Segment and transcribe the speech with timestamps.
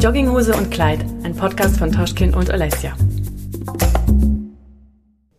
[0.00, 2.94] Jogginghose und Kleid, ein Podcast von Toschkin und Alessia.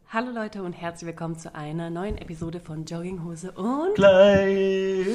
[0.10, 5.06] Hallo Leute und herzlich willkommen zu einer neuen Episode von Jogginghose und Kleid.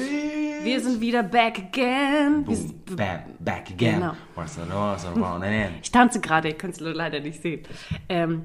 [0.63, 2.39] wir sind wieder back again.
[2.39, 4.01] Wir Boom, sind- bam, back again.
[4.01, 4.13] Genau.
[5.81, 7.63] Ich tanze gerade, ihr könnt es leider nicht sehen.
[8.09, 8.43] Ähm,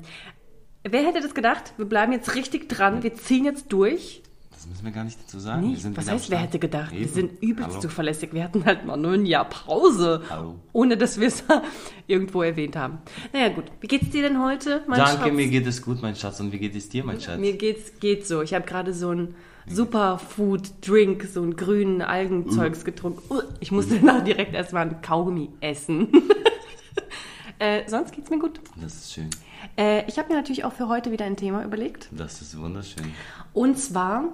[0.84, 1.72] wer hätte das gedacht?
[1.78, 4.22] Wir bleiben jetzt richtig dran, wir ziehen jetzt durch.
[4.62, 5.70] Das müssen wir gar nicht dazu sagen.
[5.70, 6.92] Wir sind was heißt, wer hätte gedacht?
[6.92, 7.12] Wir Eben.
[7.12, 7.80] sind übelst Hallo.
[7.80, 8.32] zuverlässig.
[8.32, 10.54] Wir hatten halt mal nur ein Jahr Pause, Hallo.
[10.72, 11.42] ohne dass wir es
[12.06, 12.98] irgendwo erwähnt haben.
[13.32, 15.32] Naja gut, wie geht's dir denn heute, mein Danke, Schatz?
[15.32, 16.38] mir geht es gut, mein Schatz.
[16.38, 17.40] Und wie geht es dir, mein Schatz?
[17.40, 18.40] Mir geht's geht so.
[18.40, 19.34] Ich habe gerade so ein
[19.66, 23.20] Superfood-Drink, so ein grünen Algenzeugs getrunken.
[23.34, 26.06] Uh, Ich musste danach direkt erstmal ein Kaugummi essen.
[27.58, 28.60] äh, sonst geht's mir gut.
[28.80, 29.28] Das ist schön.
[29.76, 32.08] Äh, ich habe mir natürlich auch für heute wieder ein Thema überlegt.
[32.12, 33.12] Das ist wunderschön.
[33.52, 34.24] Und zwar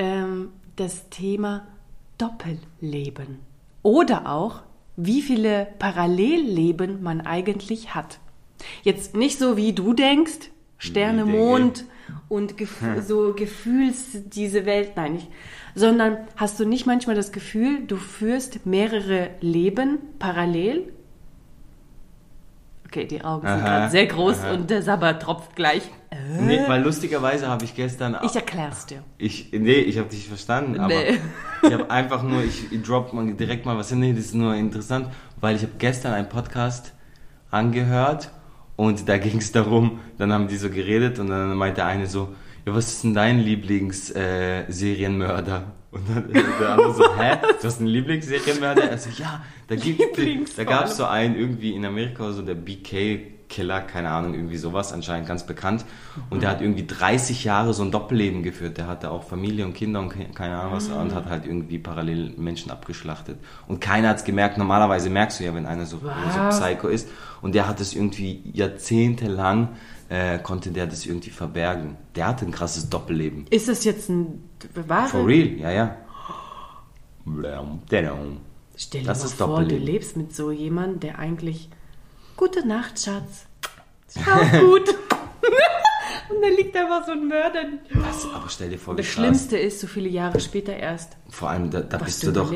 [0.00, 1.66] ähm, das Thema
[2.16, 3.38] Doppelleben.
[3.82, 4.62] Oder auch,
[4.96, 8.18] wie viele Parallelleben man eigentlich hat.
[8.82, 11.26] Jetzt nicht so, wie du denkst, Sterne.
[11.26, 11.84] Mond
[12.30, 15.28] und gef so Gefühls, diese Welt, nein, nicht.
[15.74, 20.92] Sondern hast du nicht manchmal das Gefühl, du führst mehrere Leben parallel?
[22.90, 24.52] Okay, die Augen sind Aha, gerade sehr groß aha.
[24.52, 25.88] und der Sabber tropft gleich.
[26.40, 28.16] Nee, weil lustigerweise habe ich gestern...
[28.24, 29.04] Ich erklär's dir.
[29.16, 31.20] Ich, nee, ich habe dich verstanden, aber Nee.
[31.62, 34.00] ich habe einfach nur, ich, ich drop mal direkt mal was hin.
[34.00, 35.06] Nee, das ist nur interessant,
[35.40, 36.94] weil ich habe gestern einen Podcast
[37.52, 38.30] angehört
[38.74, 42.34] und da ging es darum, dann haben die so geredet und dann meinte eine so,
[42.66, 45.58] ja, was ist denn dein Lieblings-Serienmörder?
[45.58, 45.79] Äh?
[45.92, 47.36] Und dann der andere so, hä?
[47.60, 48.90] Du hast einen Lieblingsserienmörder?
[48.90, 50.18] Also ja, da gibt
[50.56, 54.56] da gab es so einen irgendwie in Amerika, so der BK Killer, keine Ahnung, irgendwie
[54.56, 55.84] sowas, anscheinend ganz bekannt.
[56.30, 58.78] Und der hat irgendwie 30 Jahre so ein Doppelleben geführt.
[58.78, 61.78] Der hatte auch Familie und Kinder und ke- keine Ahnung was und hat halt irgendwie
[61.80, 63.38] parallel Menschen abgeschlachtet.
[63.66, 64.56] Und keiner hat es gemerkt.
[64.56, 66.48] Normalerweise merkst du ja, wenn einer so, so?
[66.50, 67.08] Psycho ist.
[67.42, 69.70] Und der hat es irgendwie jahrzehntelang,
[70.10, 71.96] äh, konnte der das irgendwie verbergen.
[72.16, 73.46] Der hatte ein krasses Doppelleben.
[73.48, 74.44] Ist das jetzt ein
[74.86, 75.08] wahre?
[75.08, 75.96] For real, ja, ja.
[78.76, 81.70] Stell dir Das mal ist vor, du lebst mit so jemandem, der eigentlich
[82.36, 83.44] Gute Nacht, Schatz.
[84.10, 84.88] Schlaf gut.
[84.88, 87.64] Und dann liegt einfach so ein Mörder.
[87.92, 89.14] Das, aber stell dir vor, wie Das krass.
[89.14, 91.18] Schlimmste ist, so viele Jahre später erst.
[91.28, 92.50] Vor allem, da, da Was bist du du doch,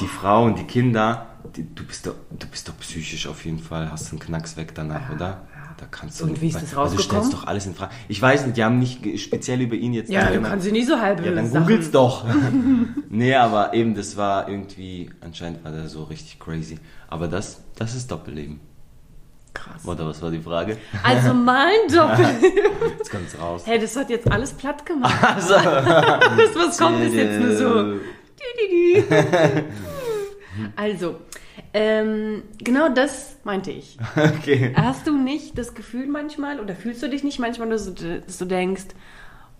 [0.00, 3.60] die Frau und die Kinder, die, du, bist doch, du bist doch psychisch auf jeden
[3.60, 5.46] Fall, hast einen Knacks weg danach, oder?
[5.80, 7.22] Da kannst du Und wie ist das Du rausgekommen?
[7.24, 7.92] stellst doch alles in Frage.
[8.08, 10.10] Ich weiß nicht, die haben nicht speziell über ihn jetzt...
[10.10, 12.26] Ja, du kannst sie nie so halb Ja, dann googelt's doch.
[13.08, 16.78] nee, aber eben, das war irgendwie, anscheinend war der so richtig crazy.
[17.08, 18.60] Aber das, das ist Doppelleben.
[19.54, 19.86] Krass.
[19.86, 20.76] Oder was war die Frage?
[21.02, 22.42] Also mein Doppelleben.
[22.98, 23.62] Jetzt kommt's raus.
[23.64, 25.16] Hey, das hat jetzt alles platt gemacht.
[25.34, 27.94] Also, Das, was kommt, ist jetzt nur so.
[30.76, 31.16] Also,
[31.72, 33.98] ähm, genau das meinte ich.
[34.16, 34.72] okay.
[34.76, 38.38] Hast du nicht das Gefühl manchmal oder fühlst du dich nicht manchmal, dass du, dass
[38.38, 38.86] du denkst,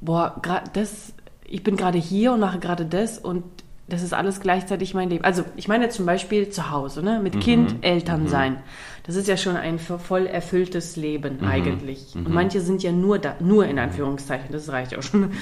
[0.00, 1.12] boah, grad das,
[1.46, 3.44] ich bin gerade hier und mache gerade das und
[3.88, 5.24] das ist alles gleichzeitig mein Leben.
[5.24, 7.18] Also ich meine zum Beispiel zu Hause, ne?
[7.20, 8.58] mit Kind, Eltern sein.
[9.04, 12.14] Das ist ja schon ein vo- voll erfülltes Leben eigentlich.
[12.14, 15.32] Und manche sind ja nur da, nur in Anführungszeichen, das reicht auch schon.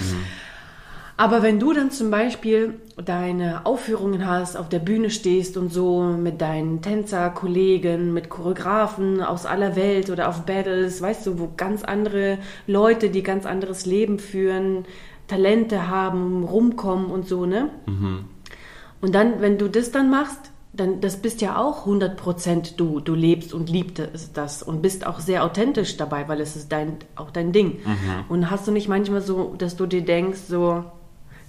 [1.21, 2.75] Aber wenn du dann zum Beispiel
[3.05, 9.45] deine Aufführungen hast, auf der Bühne stehst und so mit deinen Tänzerkollegen, mit Choreografen aus
[9.45, 14.21] aller Welt oder auf Battles, weißt du, wo ganz andere Leute, die ganz anderes Leben
[14.21, 14.85] führen,
[15.27, 17.71] Talente haben, rumkommen und so, ne?
[19.01, 23.01] Und dann, wenn du das dann machst, dann das bist ja auch 100% du.
[23.01, 24.01] Du lebst und liebst
[24.35, 27.81] das und bist auch sehr authentisch dabei, weil es ist dein, auch dein Ding.
[28.29, 30.85] Und hast du nicht manchmal so, dass du dir denkst, so,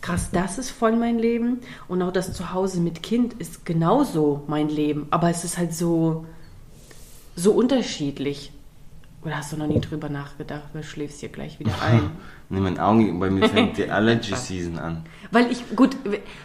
[0.01, 4.69] krass, das ist voll mein Leben und auch das Zuhause mit Kind ist genauso mein
[4.69, 6.25] Leben, aber es ist halt so,
[7.35, 8.51] so unterschiedlich.
[9.21, 10.63] Oder hast du noch nie drüber nachgedacht?
[10.73, 12.11] Du schläfst hier gleich wieder ein.
[12.51, 15.03] Nee, mein Augen, bei mir fängt die Allergy Season an.
[15.29, 15.95] Weil ich, gut,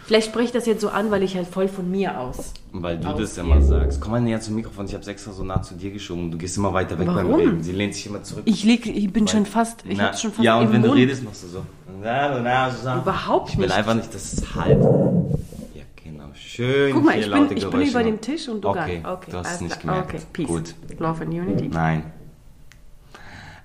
[0.05, 2.53] vielleicht spreche ich das jetzt so an, weil ich halt voll von mir aus.
[2.73, 3.99] Weil du das immer sagst.
[4.01, 6.29] Komm mal näher zum Mikrofon, ich hab's extra so nah zu dir geschoben.
[6.29, 7.39] Du gehst immer weiter weg beim Warum?
[7.39, 7.63] Reden.
[7.63, 8.43] Sie lehnt sich immer zurück.
[8.45, 10.89] Ich, lieg, ich bin schon fast, ich Na, hab's schon fast Ja, und wenn du
[10.89, 10.99] Mund.
[10.99, 11.65] redest, machst du so.
[11.87, 13.75] Überhaupt Ich will nicht.
[13.75, 14.81] einfach nicht, dass es halt.
[15.73, 16.25] Ja, genau.
[16.33, 16.93] Schön.
[16.93, 18.21] Guck mal, ich bin, ich bin über dem.
[18.21, 19.07] Tisch und du gar okay, nicht.
[19.07, 20.13] Okay, du hast es nicht gemerkt.
[20.13, 20.47] Okay, Peace.
[20.47, 20.75] Gut.
[20.99, 21.67] Love and Unity.
[21.67, 22.11] Nein.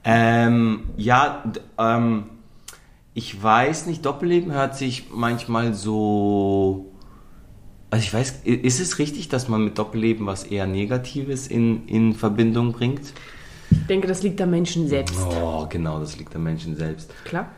[0.05, 1.45] Ähm, ja,
[1.79, 2.25] ähm,
[3.15, 6.93] ich weiß nicht, Doppelleben hört sich manchmal so.
[7.91, 12.15] Also ich weiß, ist es richtig, dass man mit Doppelleben was eher Negatives in, in
[12.15, 13.13] Verbindung bringt?
[13.71, 15.17] Ich denke, das liegt am Menschen selbst.
[15.29, 17.13] Oh, genau, das liegt am Menschen selbst.
[17.25, 17.49] Klar.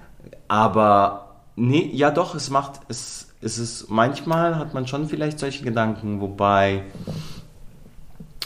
[0.48, 5.64] Aber nee, ja doch, es macht, es, es ist, manchmal hat man schon vielleicht solche
[5.64, 6.82] Gedanken, wobei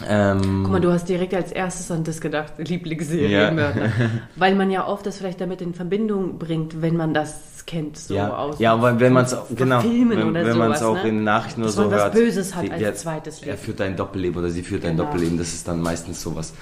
[0.06, 3.50] Ähm, Guck mal, du hast direkt als erstes an das gedacht, Lieblingsserie Ja.
[3.50, 3.90] Mörder.
[4.37, 8.14] Weil man ja oft das vielleicht damit in Verbindung bringt, wenn man das kennt, so
[8.14, 10.94] ja, aus ja, aber wenn man es genau, Filmen wenn, oder wenn man es auch
[10.94, 11.00] ne?
[11.08, 12.12] in den Nachrichten oder so hört.
[12.12, 13.58] Böses hat die- als der- zweites Er Leben.
[13.58, 15.05] führt ein Doppelleben oder sie führt ein Genau.
[15.05, 15.37] Doppelleben.
[15.38, 16.52] Das ist dann meistens sowas,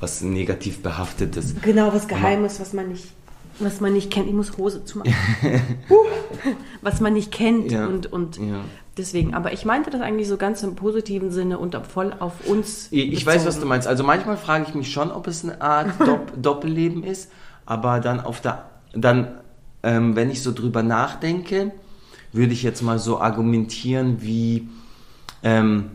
[0.00, 1.60] was negativ behaftet ist.
[1.62, 3.08] Genau, was Geheimes, was man nicht,
[3.58, 4.26] was man nicht kennt.
[4.26, 5.14] Ich muss Hose zumachen.
[5.88, 5.96] Huh.
[6.82, 7.86] was man nicht kennt Ja.
[7.86, 8.60] und, und Ja.
[8.96, 9.34] deswegen.
[9.34, 12.88] Aber ich meinte das eigentlich so ganz im positiven Sinne und voll auf uns.
[12.90, 13.86] Ich, ich weiß, was du meinst.
[13.86, 17.30] Also manchmal frage ich mich schon, ob es eine Art Dopp Doppelleben ist,
[17.66, 19.28] aber dann auf der, dann,
[19.82, 21.72] ähm, wenn ich so drüber nachdenke,
[22.32, 24.68] würde ich jetzt mal so argumentieren, wie
[25.44, 25.90] ähm,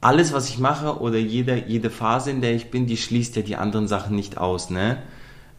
[0.00, 3.42] alles, was ich mache oder jede, jede Phase, in der ich bin, die schließt ja
[3.42, 4.98] die anderen Sachen nicht aus, ne?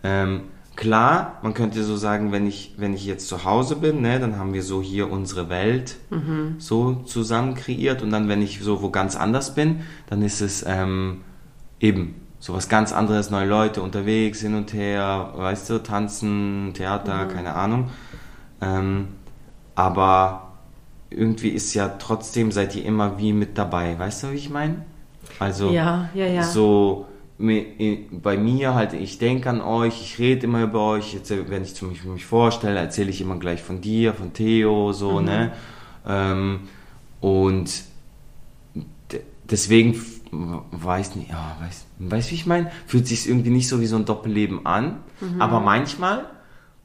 [0.04, 0.42] Ähm,
[0.78, 4.38] klar, man könnte so sagen, wenn ich, wenn ich jetzt zu Hause bin, ne, dann
[4.38, 5.98] haben wir so hier unsere Welt
[6.60, 10.64] so zusammen kreiert und dann, wenn ich so wo ganz anders bin, dann ist es
[10.66, 11.22] ähm,
[11.82, 17.26] eben so was ganz anderes, neue Leute unterwegs, hin und her, weißt du, tanzen, Theater,
[17.26, 17.90] keine Ahnung.
[18.62, 19.08] Ähm,
[19.74, 20.54] aber
[21.10, 24.86] irgendwie ist ja trotzdem seid ihr immer wie mit dabei, weißt du, wie ich meine?
[25.40, 26.44] Also Ja, ja, ja.
[26.44, 27.08] so
[27.40, 31.76] bei mir halt, ich denke an euch, ich rede immer über euch, jetzt, wenn ich
[31.76, 35.26] zum Beispiel mich vorstelle, erzähle ich immer gleich von dir, von Theo, so, Mhm.
[35.26, 35.52] ne?
[36.08, 36.60] Ähm,
[37.22, 37.70] und
[39.50, 40.02] deswegen
[40.72, 43.96] weiß nicht, ja, weiß, weiß wie ich meine, fühlt sich irgendwie nicht so wie so
[43.96, 45.42] ein Doppelleben an, Mhm.
[45.42, 46.26] aber manchmal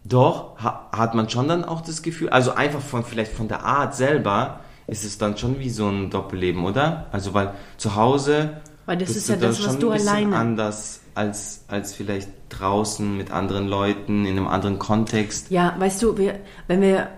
[0.05, 3.65] doch ha, hat man schon dann auch das Gefühl, also einfach von vielleicht von der
[3.65, 7.07] Art selber ist es dann schon wie so ein Doppelleben, oder?
[7.13, 10.37] Also weil zu Hause Weil das ist ja da das, was du ein bisschen alleine-
[10.37, 15.51] anders als als vielleicht draußen mit anderen Leuten in einem anderen Kontext.
[15.51, 16.37] Ja, weißt du, wir,
[16.69, 17.09] wenn wir,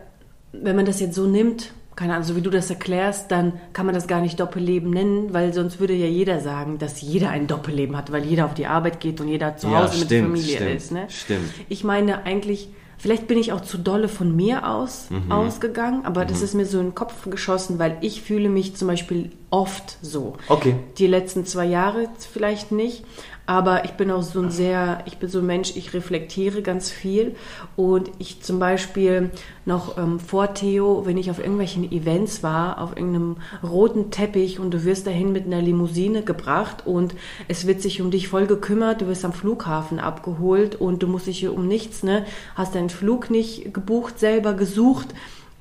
[0.52, 3.86] wenn man das jetzt so nimmt, keine Ahnung, so wie du das erklärst, dann kann
[3.86, 7.46] man das gar nicht Doppelleben nennen, weil sonst würde ja jeder sagen, dass jeder ein
[7.46, 10.28] Doppelleben hat, weil jeder auf die Arbeit geht und jeder zu Ja, Hause mit stimmt,
[10.30, 10.92] Familie stimmt, ist.
[10.92, 11.06] Ne?
[11.08, 11.50] stimmt.
[11.68, 12.68] Ich meine eigentlich,
[13.04, 15.30] vielleicht bin ich auch zu dolle von mir aus Mhm.
[15.30, 18.88] ausgegangen, aber das ist mir so in den Kopf geschossen, weil ich fühle mich zum
[18.88, 20.36] Beispiel oft so.
[20.48, 20.76] Okay.
[20.96, 23.04] Die letzten zwei Jahre vielleicht nicht,
[23.46, 26.90] aber ich bin auch so ein sehr, ich bin so ein Mensch, ich reflektiere ganz
[26.90, 27.34] viel.
[27.76, 29.30] Und ich zum Beispiel
[29.66, 34.72] noch ähm, vor Theo, wenn ich auf irgendwelchen Events war, auf irgendeinem roten Teppich und
[34.72, 37.14] du wirst dahin mit einer Limousine gebracht und
[37.48, 41.26] es wird sich um dich voll gekümmert, du wirst am Flughafen abgeholt und du musst
[41.26, 42.24] dich hier um nichts, ne,
[42.54, 45.08] hast deinen Flug nicht gebucht, selber gesucht,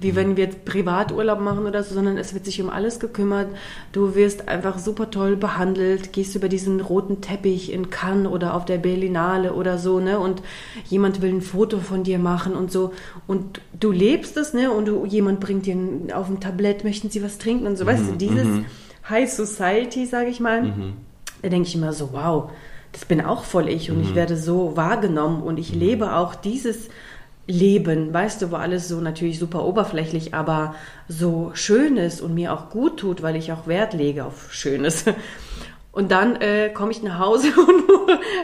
[0.03, 3.47] wie wenn wir jetzt Privaturlaub machen oder so, sondern es wird sich um alles gekümmert.
[3.91, 8.65] Du wirst einfach super toll behandelt, gehst über diesen roten Teppich in Cannes oder auf
[8.65, 10.19] der Berlinale oder so, ne?
[10.19, 10.41] Und
[10.89, 12.93] jemand will ein Foto von dir machen und so.
[13.25, 14.71] Und du lebst es, ne?
[14.71, 15.77] Und du, jemand bringt dir
[16.13, 17.85] auf dem Tablett, möchten sie was trinken und so.
[17.85, 18.47] Weißt du, dieses
[19.09, 20.73] High Society, sage ich mal,
[21.41, 22.51] da denke ich immer so, wow,
[22.93, 26.89] das bin auch voll ich und ich werde so wahrgenommen und ich lebe auch dieses
[27.45, 30.75] Leben, weißt du, wo alles so natürlich super oberflächlich, aber
[31.07, 35.05] so schön ist und mir auch gut tut, weil ich auch Wert lege auf Schönes.
[35.91, 37.83] Und dann äh, komme ich nach Hause und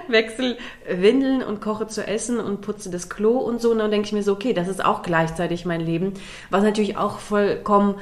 [0.08, 0.56] wechsel
[0.88, 3.72] Windeln und koche zu essen und putze das Klo und so.
[3.72, 6.14] Und dann denke ich mir so, okay, das ist auch gleichzeitig mein Leben,
[6.52, 7.96] was natürlich auch vollkommen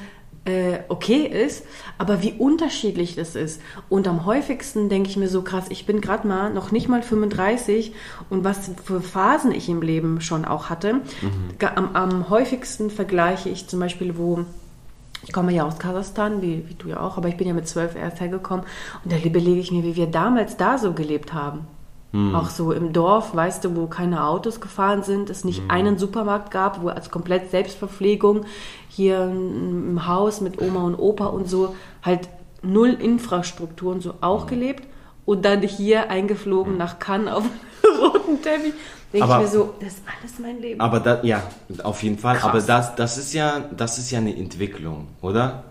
[0.47, 1.63] äh, okay ist,
[1.97, 3.61] aber wie unterschiedlich das ist.
[3.89, 7.04] Und am häufigsten denke ich mir so krass, ich bin gerade mal noch nicht mal
[7.04, 7.94] 35
[8.30, 11.01] und was für Phasen ich im Leben schon auch hatte.
[11.59, 14.45] Ga- Am, am häufigsten vergleiche ich zum Beispiel, wo
[15.23, 17.68] ich komme ja aus Kasachstan, wie, wie du ja auch, aber ich bin ja mit
[17.68, 18.66] zwölf erst hergekommen
[19.04, 21.68] und da überlege ich mir, wie wir damals da so gelebt haben.
[22.33, 26.49] Auch so im Dorf, weißt du, wo keine Autos gefahren sind, es nicht einen Supermarkt
[26.52, 28.45] gab, wo als komplett Selbstverpflegung
[28.90, 32.30] hier im Haus mit Oma und Opa und so halt
[32.64, 34.87] null Infrastruktur und so auch gelebt
[35.26, 37.44] und dann hier eingeflogen nach Cannes auf
[37.83, 38.73] einem roten Teppich.
[39.14, 40.81] Denke ich mir so, das ist alles mein Leben.
[40.81, 41.44] Aber da, ja,
[41.83, 42.37] auf jeden Fall.
[42.37, 42.49] Krass.
[42.49, 45.64] Aber das, das ist ja, das ist ja eine Entwicklung, oder?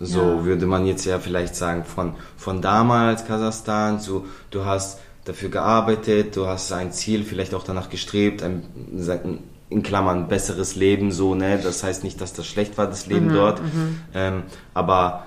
[0.00, 0.44] So Ja.
[0.44, 6.36] würde man jetzt ja vielleicht sagen, von, von damals Kasachstan zu, du hast dafür gearbeitet,
[6.36, 8.62] du hast ein Ziel, vielleicht auch danach gestrebt, ein,
[9.70, 11.60] in Klammern, besseres Leben, so, ne?
[11.62, 13.62] Das heißt nicht, dass das schlecht war, das Mhm, Leben dort.
[14.14, 14.44] Ähm,
[14.74, 15.24] aber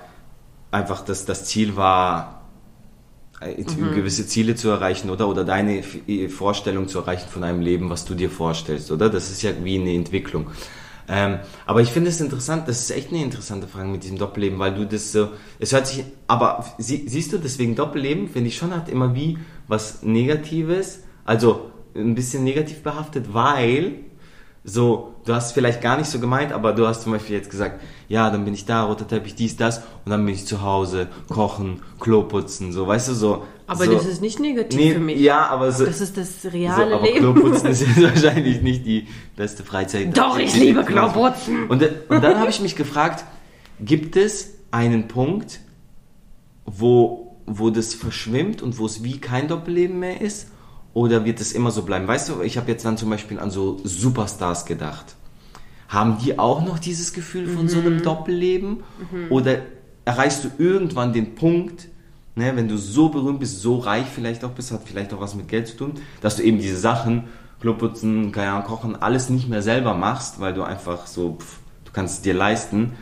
[0.72, 2.42] einfach, dass das Ziel war,
[3.42, 3.92] äh, Mhm.
[3.92, 5.28] gewisse Ziele zu erreichen, oder?
[5.28, 5.98] Oder deine F-
[6.34, 9.10] Vorstellung zu erreichen von einem Leben, was du dir vorstellst, oder?
[9.10, 10.48] Das ist ja wie eine Entwicklung.
[11.08, 14.60] Ähm, aber ich finde es interessant, das ist echt eine interessante Frage mit diesem Doppelleben,
[14.60, 15.30] weil du das so,
[15.60, 19.38] es hört sich, aber sie, siehst du, deswegen Doppelleben, finde ich schon, hat immer wie
[19.72, 23.96] was Negatives, also ein bisschen negativ behaftet, weil
[24.64, 27.82] so, du hast vielleicht gar nicht so gemeint, aber du hast zum Beispiel jetzt gesagt,
[28.08, 31.08] ja, dann bin ich da, roter Teppich, dies, das, und dann bin ich zu Hause,
[31.30, 33.46] kochen, Klo putzen, so, weißt du, so.
[33.66, 35.20] Aber so, das ist nicht negativ nee, für mich.
[35.20, 35.86] Ja, aber so.
[35.86, 37.20] Das ist das so reale aber Leben.
[37.20, 40.16] Klo putzen ist jetzt wahrscheinlich nicht die beste Freizeit.
[40.16, 41.68] Doch, ich liebe Kloputzen.
[41.68, 43.24] Und, und dann habe ich mich gefragt,
[43.80, 45.62] gibt es einen Punkt,
[46.66, 47.21] wo,
[47.60, 50.50] wo das verschwimmt und wo es wie kein Doppelleben mehr ist?
[50.94, 52.08] Oder wird es immer so bleiben?
[52.08, 55.16] Weißt du, ich habe jetzt dann zum Beispiel an so Superstars gedacht.
[55.88, 58.84] Haben die auch noch dieses Gefühl von so einem Doppelleben?
[59.30, 59.60] Oder
[60.06, 61.88] erreichst du irgendwann den Punkt,
[62.36, 65.36] ne, wenn du so berühmt bist, so reich vielleicht auch bist, hat vielleicht auch was
[65.36, 67.26] mit Geld zu tun, dass du eben diese Sachen,
[67.60, 72.16] Kloputzen, Ahnung, Kochen, alles nicht mehr selber machst, weil du einfach so, pff, du kannst
[72.16, 72.94] es dir leisten.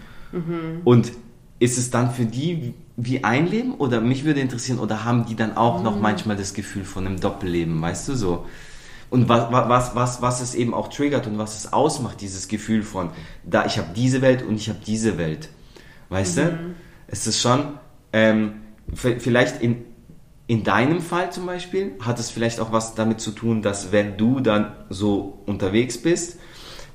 [0.84, 1.12] Und
[1.60, 5.36] ist es dann für die wie ein Leben oder mich würde interessieren, oder haben die
[5.36, 8.46] dann auch noch manchmal das Gefühl von einem Doppelleben, weißt du so?
[9.10, 12.84] Und was, was, was, was es eben auch triggert und was es ausmacht, dieses Gefühl
[12.84, 13.10] von,
[13.44, 15.50] da ich habe diese Welt und ich habe diese Welt.
[16.10, 16.60] Weißt du?
[17.08, 17.80] Es ist schon,
[18.14, 18.62] ähm,
[18.94, 19.84] vielleicht in,
[20.46, 24.18] in deinem Fall zum Beispiel, hat es vielleicht auch was damit zu tun, dass wenn
[24.18, 26.38] du dann so unterwegs bist,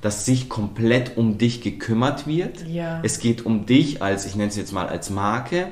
[0.01, 2.65] dass sich komplett um dich gekümmert wird.
[2.67, 2.99] Ja.
[3.03, 5.67] Es geht um dich als, ich nenne es jetzt mal als Marke.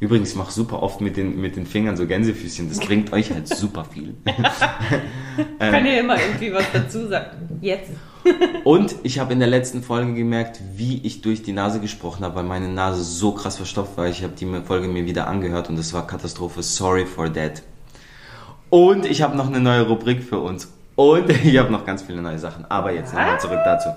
[0.00, 2.68] Übrigens, ich mache super oft mit den, mit den Fingern so Gänsefüßchen.
[2.68, 4.14] Das bringt euch halt super viel.
[5.38, 7.60] Ich kann ja immer irgendwie was dazu sagen.
[7.60, 7.90] Jetzt.
[8.64, 12.36] Und ich habe in der letzten Folge gemerkt, wie ich durch die Nase gesprochen habe,
[12.36, 14.08] weil meine Nase so krass verstopft war.
[14.08, 16.62] Ich habe die Folge mir wieder angehört und das war Katastrophe.
[16.62, 17.62] Sorry for that.
[18.70, 20.72] Und ich habe noch eine neue Rubrik für uns.
[20.96, 22.64] Und ich habe noch ganz viele neue Sachen.
[22.68, 23.90] Aber jetzt nochmal zurück dazu.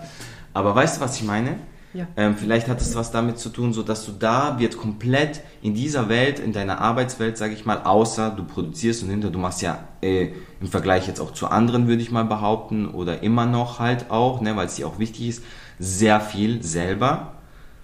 [0.53, 1.57] Aber weißt du, was ich meine?
[1.93, 2.07] Ja.
[2.15, 5.73] Ähm, vielleicht hat es was damit zu tun, so dass du da wird komplett in
[5.73, 9.61] dieser Welt, in deiner Arbeitswelt, sage ich mal, außer du produzierst und hinter, du machst
[9.61, 10.29] ja äh,
[10.61, 14.41] im Vergleich jetzt auch zu anderen, würde ich mal behaupten, oder immer noch halt auch,
[14.41, 15.43] ne, weil es dir auch wichtig ist,
[15.79, 17.33] sehr viel selber.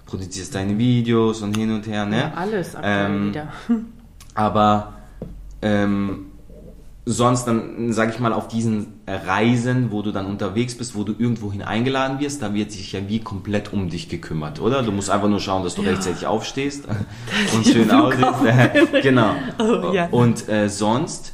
[0.06, 2.18] Produzierst deine Videos und hin und her, ne?
[2.18, 3.48] Ja, alles Ähm, wieder.
[4.36, 4.94] aber
[5.62, 6.27] ähm,
[7.10, 11.14] sonst dann, sag ich mal, auf diesen Reisen, wo du dann unterwegs bist, wo du
[11.18, 14.84] irgendwohin eingeladen wirst, da wird sich ja wie komplett um dich gekümmert, oder?
[14.84, 16.84] Du musst einfach nur schauen, dass du rechtzeitig aufstehst
[17.56, 18.92] und schön aussiehst.
[19.02, 19.36] genau.
[19.58, 20.10] Oh, ja.
[20.12, 21.34] Und äh, sonst,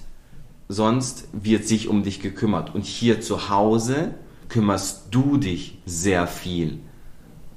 [0.70, 2.75] sonst wird sich um dich gekümmert.
[2.75, 4.13] Und hier zu Hause
[4.50, 6.82] kümmerst du dich sehr viel.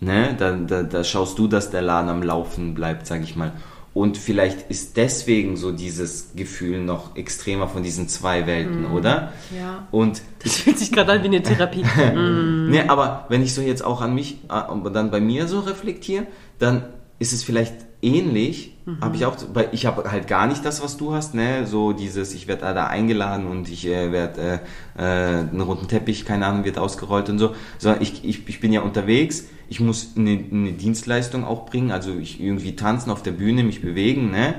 [0.00, 0.34] Ne?
[0.38, 3.52] Da, da, da schaust du, dass der Laden am Laufen bleibt, sag ich mal.
[3.96, 9.32] Und vielleicht ist deswegen so dieses Gefühl noch extremer von diesen zwei Welten, oder?
[9.50, 9.56] Mhm.
[9.56, 9.88] Ja.
[9.90, 11.82] Und Das fühlt sich gerade an wie eine Therapie.
[12.14, 16.26] Ne, aber wenn ich so jetzt auch an mich, aber dann bei mir so reflektiere,
[16.58, 16.82] dann
[17.18, 18.76] ist es vielleicht ähnlich.
[19.00, 21.66] Habe ich auch, weil ich habe halt gar nicht das, was du hast, ne?
[21.66, 24.60] So dieses, ich werde da, da eingeladen und ich äh, werde
[24.96, 27.54] äh, äh, einen roten Teppich, keine Ahnung, wird ausgerollt und so.
[27.78, 32.14] Sondern ich, ich, ich bin ja unterwegs, ich muss eine, eine Dienstleistung auch bringen, also
[32.14, 34.56] ich irgendwie tanzen auf der Bühne, mich bewegen, ne?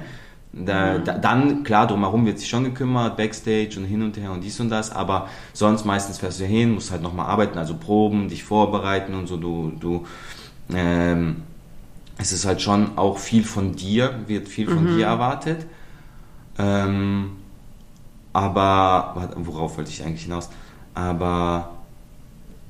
[0.54, 4.44] Da, da, dann, klar, drumherum wird sich schon gekümmert, Backstage und hin und her und
[4.44, 8.28] dies und das, aber sonst meistens fährst du hin, musst halt nochmal arbeiten, also proben,
[8.30, 10.08] dich vorbereiten und so, du, du,
[10.74, 11.44] ähm,
[12.18, 15.68] es ist halt schon auch viel von dir, wird viel von dir erwartet.
[16.58, 17.32] Ähm,
[18.34, 20.50] aber, warte, worauf wollte ich eigentlich hinaus?
[20.96, 21.76] Aber,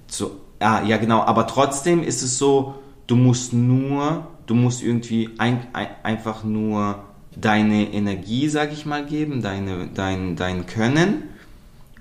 [0.07, 2.75] so, ah, ja genau, aber trotzdem ist es so,
[3.07, 7.03] du musst nur, du musst irgendwie ein, ein, einfach nur
[7.35, 11.23] deine Energie, sag ich mal, geben, deine, dein, dein Können.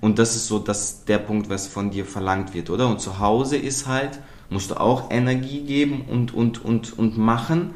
[0.00, 2.88] Und das ist so das, der Punkt, was von dir verlangt wird, oder?
[2.88, 4.20] Und zu Hause ist halt,
[4.50, 7.70] musst du auch Energie geben und, und, und, und machen,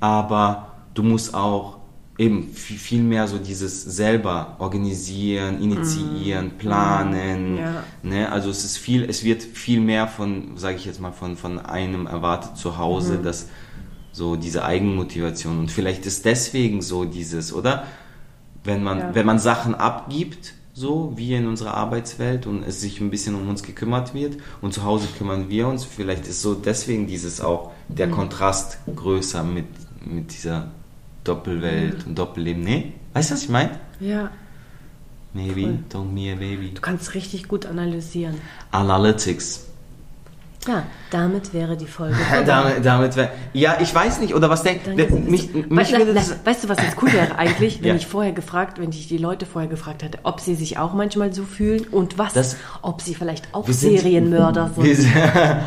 [0.00, 1.78] aber du musst auch
[2.18, 7.56] eben viel, mehr so dieses selber organisieren, initiieren, planen.
[7.56, 7.84] Ja.
[8.02, 8.30] Ne?
[8.30, 11.58] Also es ist viel, es wird viel mehr von, sage ich jetzt mal, von, von
[11.58, 13.48] einem erwartet zu Hause, dass
[14.12, 17.84] so diese Eigenmotivation und vielleicht ist deswegen so dieses, oder?
[18.62, 19.14] Wenn man, Ja.
[19.14, 23.48] wenn man Sachen abgibt, so wie in unserer Arbeitswelt und es sich ein bisschen um
[23.48, 27.72] uns gekümmert wird und zu Hause kümmern wir uns, vielleicht ist so deswegen dieses auch
[27.88, 29.66] der Kontrast größer mit,
[30.04, 30.70] mit dieser
[31.24, 32.62] Doppelwelt und Doppelleben.
[32.62, 32.92] Nee?
[33.14, 33.78] Weißt du, was ich meine?
[34.00, 34.30] Ja.
[35.34, 35.78] Maybe, Voll.
[35.92, 36.72] don't me a baby.
[36.74, 38.36] Du kannst richtig gut analysieren.
[38.70, 39.66] Analytics.
[40.68, 42.14] Ja, damit wäre die Folge.
[42.46, 45.12] damit, damit wär, ja, ich weiß nicht, oder was denkt, Danke.
[45.16, 47.94] mich, mich weißt, na, du, was jetzt cool wäre eigentlich, wenn Ja.
[47.96, 51.32] ich vorher gefragt, wenn ich die Leute vorher gefragt hätte, ob sie sich auch manchmal
[51.32, 54.94] so fühlen und was, Das- ob sie vielleicht auch Serienmörder sind.
[54.96, 55.12] sind-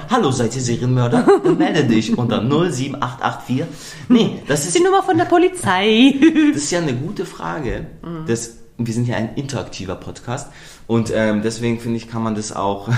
[0.10, 1.26] Hallo, seid ihr Serienmörder?
[1.44, 3.64] Dann melde dich unter 07884.
[4.10, 6.14] Nee, das Das ist die Nummer von der Polizei.
[6.54, 7.88] das ist ja eine gute Frage.
[8.28, 10.52] Das, wir sind ja ein interaktiver Podcast.
[10.88, 12.90] Und ähm, deswegen finde ich, kann man das auch.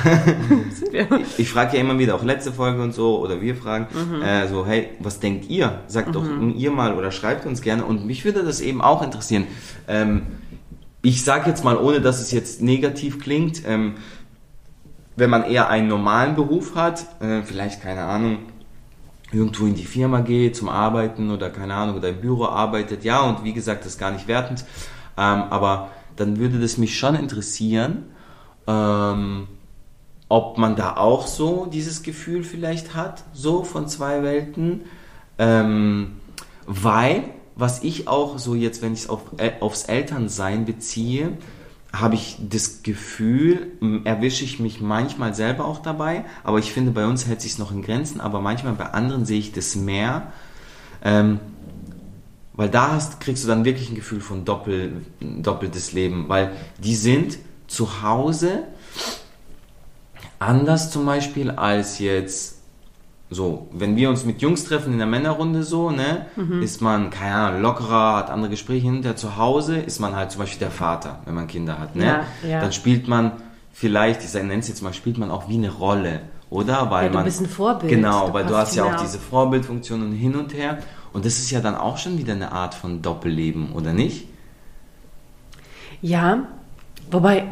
[0.92, 4.22] ich, ich frage ja immer wieder, auch letzte Folge und so, oder wir fragen, Mhm.
[4.22, 5.82] äh, so, hey, was denkt ihr?
[5.88, 7.86] Sagt doch ihr mal oder schreibt uns gerne.
[7.86, 9.46] Und mich würde das eben auch interessieren.
[9.88, 10.24] Ähm,
[11.04, 13.94] ich sage jetzt mal, ohne dass es jetzt negativ klingt, ähm,
[15.16, 18.40] wenn man eher einen normalen Beruf hat, äh, vielleicht keine Ahnung,
[19.32, 23.22] irgendwo in die Firma geht zum Arbeiten oder keine Ahnung, oder im Büro arbeitet, ja,
[23.22, 24.64] und wie gesagt, das ist gar nicht wertend,
[25.18, 28.06] ähm, aber dann würde das mich schon interessieren,
[28.68, 29.48] ähm,
[30.30, 34.82] ob man da auch so dieses Gefühl vielleicht hat, so von zwei Welten,
[35.38, 36.18] ähm,
[36.66, 37.24] weil,
[37.56, 41.38] was ich auch so jetzt, wenn ich es auf, äh, aufs Elternsein beziehe,
[41.94, 43.72] habe ich das Gefühl,
[44.04, 47.72] erwische ich mich manchmal selber auch dabei, aber ich finde, bei uns hält sich noch
[47.72, 50.34] in Grenzen, aber manchmal bei anderen sehe ich das mehr,
[51.04, 51.40] ähm,
[52.58, 56.96] weil da hast, kriegst du dann wirklich ein Gefühl von doppel, doppeltes Leben, weil die
[56.96, 57.38] sind
[57.68, 58.64] zu Hause
[60.40, 62.56] anders zum Beispiel als jetzt
[63.30, 66.28] so, wenn wir uns mit Jungs treffen in der Männerrunde so, ne,
[66.62, 70.40] ist man, keine Ahnung, lockerer, hat andere Gespräche hinter zu Hause, ist man halt zum
[70.40, 72.06] Beispiel der Vater, wenn man Kinder hat, ne?
[72.06, 72.62] Ja, ja.
[72.62, 73.34] Dann spielt man
[73.74, 76.90] vielleicht, ich nenne es jetzt mal, spielt man auch wie eine Rolle, oder?
[76.90, 77.92] Weil Ja, du man, bist ein Vorbild.
[77.92, 79.02] Genau, Du weil du hast ja auch genau.
[79.02, 80.78] diese Vorbildfunktion und hin und her.
[81.18, 84.28] Und das ist ja dann auch schon wieder eine Art von Doppelleben, oder nicht?
[86.00, 86.48] Ja,
[87.10, 87.48] wobei,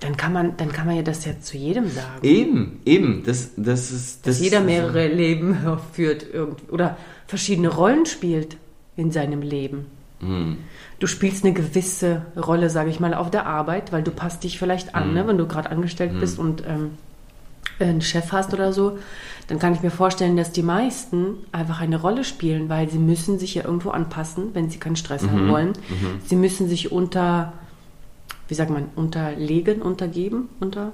[0.00, 2.20] dann kann man, dann kann man ja das ja zu jedem sagen.
[2.22, 4.26] Eben, eben, das, das ist...
[4.26, 5.54] Das dass jeder mehrere Leben
[5.92, 6.96] führt irgend- oder
[7.26, 8.56] verschiedene Rollen spielt
[8.96, 9.84] in seinem Leben.
[10.20, 10.56] Hm.
[10.98, 14.58] Du spielst eine gewisse Rolle, sage ich mal, auf der Arbeit, weil du passt dich
[14.58, 15.28] vielleicht an, ne?
[15.28, 16.92] wenn du gerade angestellt bist und ähm,
[17.88, 18.98] einen Chef hast oder so,
[19.48, 23.38] dann kann ich mir vorstellen, dass die meisten einfach eine Rolle spielen, weil sie müssen
[23.38, 25.72] sich ja irgendwo anpassen, wenn sie keinen Stress haben wollen.
[26.24, 27.52] Sie müssen sich unter,
[28.48, 30.92] wie sagt man, unterlegen, untergeben, unter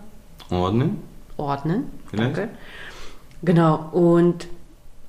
[0.51, 0.99] Ordnen?
[1.37, 1.85] ordnen.
[2.07, 2.37] Vielleicht.
[2.37, 2.49] Danke.
[3.43, 4.49] Genau, und,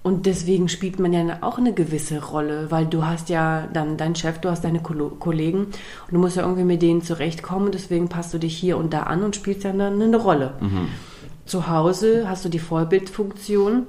[0.04, 4.16] und deswegen spielt man ja auch eine gewisse Rolle, weil du hast ja dann deinen
[4.16, 8.34] Chef, du hast deine Kollegen und du musst ja irgendwie mit denen zurechtkommen, deswegen passt
[8.34, 10.54] du dich hier und da an und spielst ja dann eine Rolle.
[11.48, 13.88] Zu Hause hast du die Vorbildfunktion.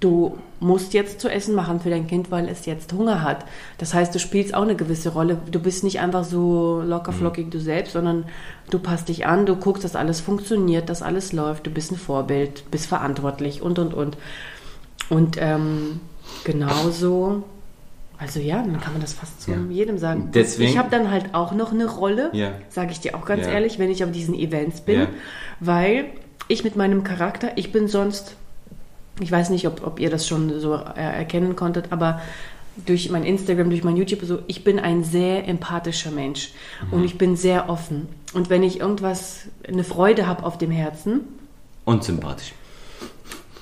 [0.00, 3.44] Du musst jetzt zu essen machen für dein Kind, weil es jetzt Hunger hat.
[3.78, 5.38] Das heißt, du spielst auch eine gewisse Rolle.
[5.50, 8.24] Du bist nicht einfach so locker flockig du selbst, sondern
[8.70, 11.66] du passt dich an, du guckst, dass alles funktioniert, dass alles läuft.
[11.66, 14.16] Du bist ein Vorbild, bist verantwortlich und und und.
[15.10, 16.00] Und ähm,
[16.44, 17.44] genauso,
[18.18, 19.58] also ja, dann kann man das fast zu Ja.
[19.70, 20.30] jedem sagen.
[20.34, 22.52] Deswegen- ich habe dann halt auch noch eine Rolle, Ja.
[22.68, 23.52] sage ich dir auch ganz Ja.
[23.52, 25.06] ehrlich, wenn ich auf diesen Events bin,
[25.60, 26.06] weil
[26.48, 28.36] ich mit meinem Charakter, ich bin sonst,
[29.20, 32.20] ich weiß nicht, ob, ob ihr das schon so äh, erkennen konntet, aber
[32.86, 36.50] durch mein Instagram, durch mein YouTube, so, ich bin ein sehr empathischer Mensch
[36.86, 36.92] Mhm.
[36.92, 38.08] und ich bin sehr offen.
[38.32, 41.20] Und wenn ich irgendwas, eine Freude habe auf dem Herzen,
[41.84, 42.52] Und sympathisch.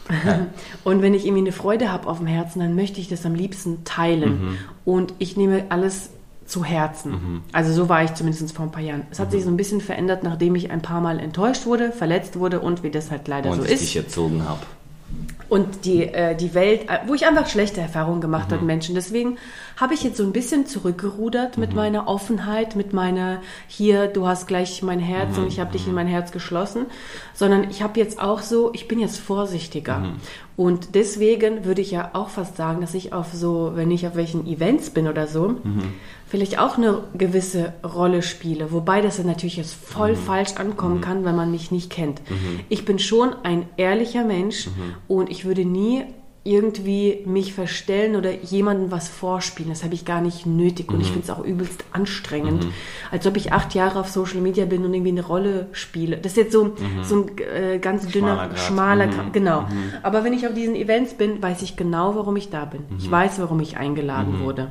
[0.84, 3.34] und wenn ich irgendwie eine Freude habe auf dem Herzen, dann möchte ich das am
[3.34, 4.58] liebsten teilen.
[4.84, 6.10] Und ich nehme alles
[6.52, 7.42] zu Herzen.
[7.52, 9.06] Also so war ich zumindest vor ein paar Jahren.
[9.10, 12.38] Es hat sich so ein bisschen verändert, nachdem ich ein paar Mal enttäuscht wurde, verletzt
[12.38, 13.80] wurde und wie das halt leider Und so ich ist.
[13.82, 14.60] dich erzogen habe.
[15.48, 18.94] und die, äh, die Welt, äh, wo ich einfach schlechte Erfahrungen gemacht habe mit Menschen.
[18.94, 19.36] Deswegen
[19.76, 24.46] habe ich jetzt so ein bisschen zurückgerudert mit meiner Offenheit, mit meiner hier, du hast
[24.46, 26.86] gleich mein Herz und ich habe dich in mein Herz geschlossen,
[27.34, 30.02] sondern ich habe jetzt auch so, ich bin jetzt vorsichtiger.
[30.56, 34.14] Und deswegen würde ich ja auch fast sagen, dass ich auf so, wenn ich auf
[34.16, 35.56] welchen Events bin oder so,
[36.32, 38.72] vielleicht auch eine gewisse Rolle spiele.
[38.72, 42.22] Wobei das dann natürlich jetzt voll falsch ankommen kann, wenn man mich nicht kennt.
[42.70, 44.70] Ich bin schon ein ehrlicher Mensch
[45.08, 46.04] und ich würde nie
[46.44, 49.70] irgendwie mich verstellen oder jemandem was vorspielen.
[49.70, 52.66] Das habe ich gar nicht nötig und ich finde es auch übelst anstrengend.
[53.12, 56.16] Als ob ich acht Jahre auf Social Media bin und irgendwie eine Rolle spiele.
[56.16, 59.32] Das ist jetzt so, so ein äh, ganz dünner, Schmaler schmaler Mhm.
[59.32, 59.64] Genau.
[60.02, 62.82] Aber wenn ich auf diesen Events bin, weiß ich genau, warum ich da bin.
[62.98, 64.70] Ich weiß, warum ich eingeladen wurde.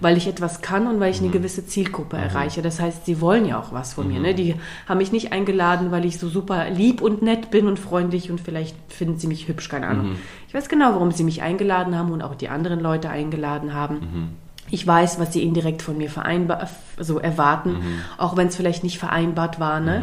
[0.00, 2.62] Weil ich etwas kann und weil ich eine gewisse Zielgruppe erreiche.
[2.62, 4.20] Das heißt, sie wollen ja auch was von mir.
[4.20, 4.34] Ne?
[4.34, 4.54] Die
[4.88, 8.40] haben mich nicht eingeladen, weil ich so super lieb und nett bin und freundlich und
[8.40, 10.16] vielleicht finden sie mich hübsch, keine Ahnung.
[10.52, 14.36] Ich weiß genau, warum sie mich eingeladen haben und auch die anderen Leute eingeladen haben.
[14.70, 17.76] Ich weiß, was sie indirekt von mir vereinbar so erwarten,
[18.18, 19.80] auch wenn es vielleicht nicht vereinbart war.
[19.80, 20.02] Ne?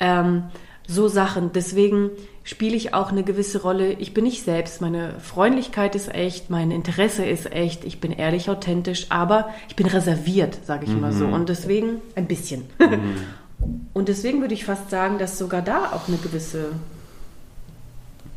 [0.00, 0.44] Ähm,
[0.86, 1.52] so Sachen.
[1.52, 2.08] Deswegen
[2.44, 3.92] spiele ich auch eine gewisse Rolle.
[3.92, 4.80] Ich bin nicht selbst.
[4.80, 7.84] Meine Freundlichkeit ist echt, mein Interesse ist echt.
[7.84, 11.26] Ich bin ehrlich, authentisch, aber ich bin reserviert, sage ich immer so.
[11.26, 12.64] Und deswegen ein bisschen.
[13.92, 16.70] Und deswegen würde ich fast sagen, dass sogar da auch eine gewisse,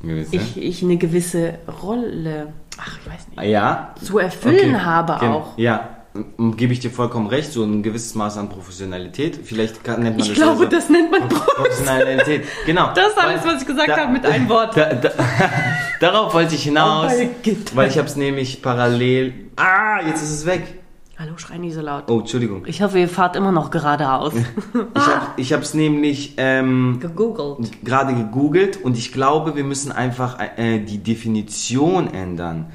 [0.04, 0.36] Gewisse?
[0.36, 3.96] ich, ich eine gewisse Rolle, ach, ich weiß nicht, ja.
[4.04, 4.84] zu erfüllen Okay.
[4.84, 5.58] habe Gen- auch.
[5.58, 5.90] Ja.
[6.38, 9.40] gebe ich dir vollkommen recht, so ein gewisses Maß an Professionalität.
[9.44, 11.40] Vielleicht kann, nennt man Ich das glaube, so- das nennt man Pro.
[11.40, 12.44] Professionalität.
[12.66, 12.92] Genau.
[12.96, 14.76] Das ist alles, was ich gesagt da- habe, mit einem Wort.
[14.78, 15.10] Da, da,
[16.00, 17.76] darauf wollte ich hinaus, Oh mein Gott.
[17.76, 19.34] weil ich habe es nämlich parallel.
[19.56, 20.83] Ah, jetzt ist es weg.
[21.24, 22.12] Hallo, schrei nicht so laut.
[22.12, 22.66] Oh, Entschuldigung.
[22.66, 24.34] Ich hoffe, ihr fahrt immer noch geradeaus.
[25.38, 27.84] Ich habe es nämlich ähm, Gegoogelt.
[27.86, 32.66] gerade gegoogelt und ich glaube, wir müssen einfach äh, die Definition ändern,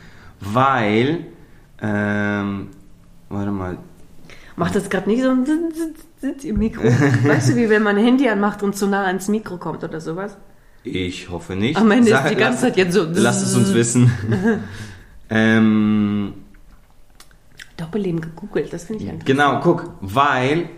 [0.41, 1.27] weil
[1.83, 2.69] ähm,
[3.29, 3.77] warte mal.
[4.57, 5.45] Macht das gerade nicht so ein
[6.43, 6.85] im Mikro?
[6.85, 10.01] weißt du, wie wenn man ein Handy anmacht und zu nah ans Mikro kommt oder
[10.01, 10.37] sowas?
[10.85, 11.77] Ich hoffe nicht.
[11.77, 13.07] Am Ende Sag- ist die ganze lass- Zeit jetzt so.
[13.13, 14.11] Lasst es uns wissen.
[15.31, 16.33] ähm,
[17.79, 19.27] Doppelleben gegoogelt, das finde ich interessant.
[19.27, 20.69] Genau, guck, weil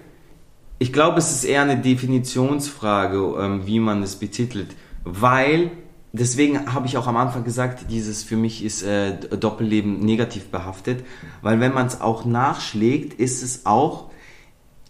[0.78, 5.72] ich glaube, es ist eher eine Definitionsfrage, ähm, wie man es betitelt, weil
[6.12, 11.04] deswegen habe ich auch am Anfang gesagt, dieses für mich ist äh, Doppelleben negativ behaftet,
[11.42, 14.10] weil wenn man es auch nachschlägt, ist es auch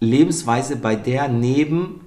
[0.00, 2.00] Lebensweise, bei der neben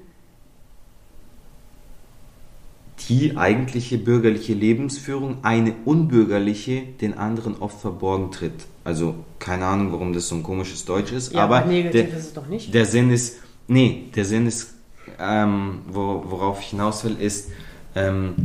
[3.10, 8.66] die eigentliche bürgerliche Lebensführung eine unbürgerliche den anderen oft verborgen tritt.
[8.84, 12.26] Also keine Ahnung, warum das so ein komisches Deutsch ist, Ja, aber negativ der, ist
[12.26, 12.74] es doch nicht.
[12.74, 14.74] der Sinn ist, nee, der Sinn ist,
[15.20, 17.50] ähm, wo, worauf ich hinaus will, ist,
[17.96, 18.36] ähm,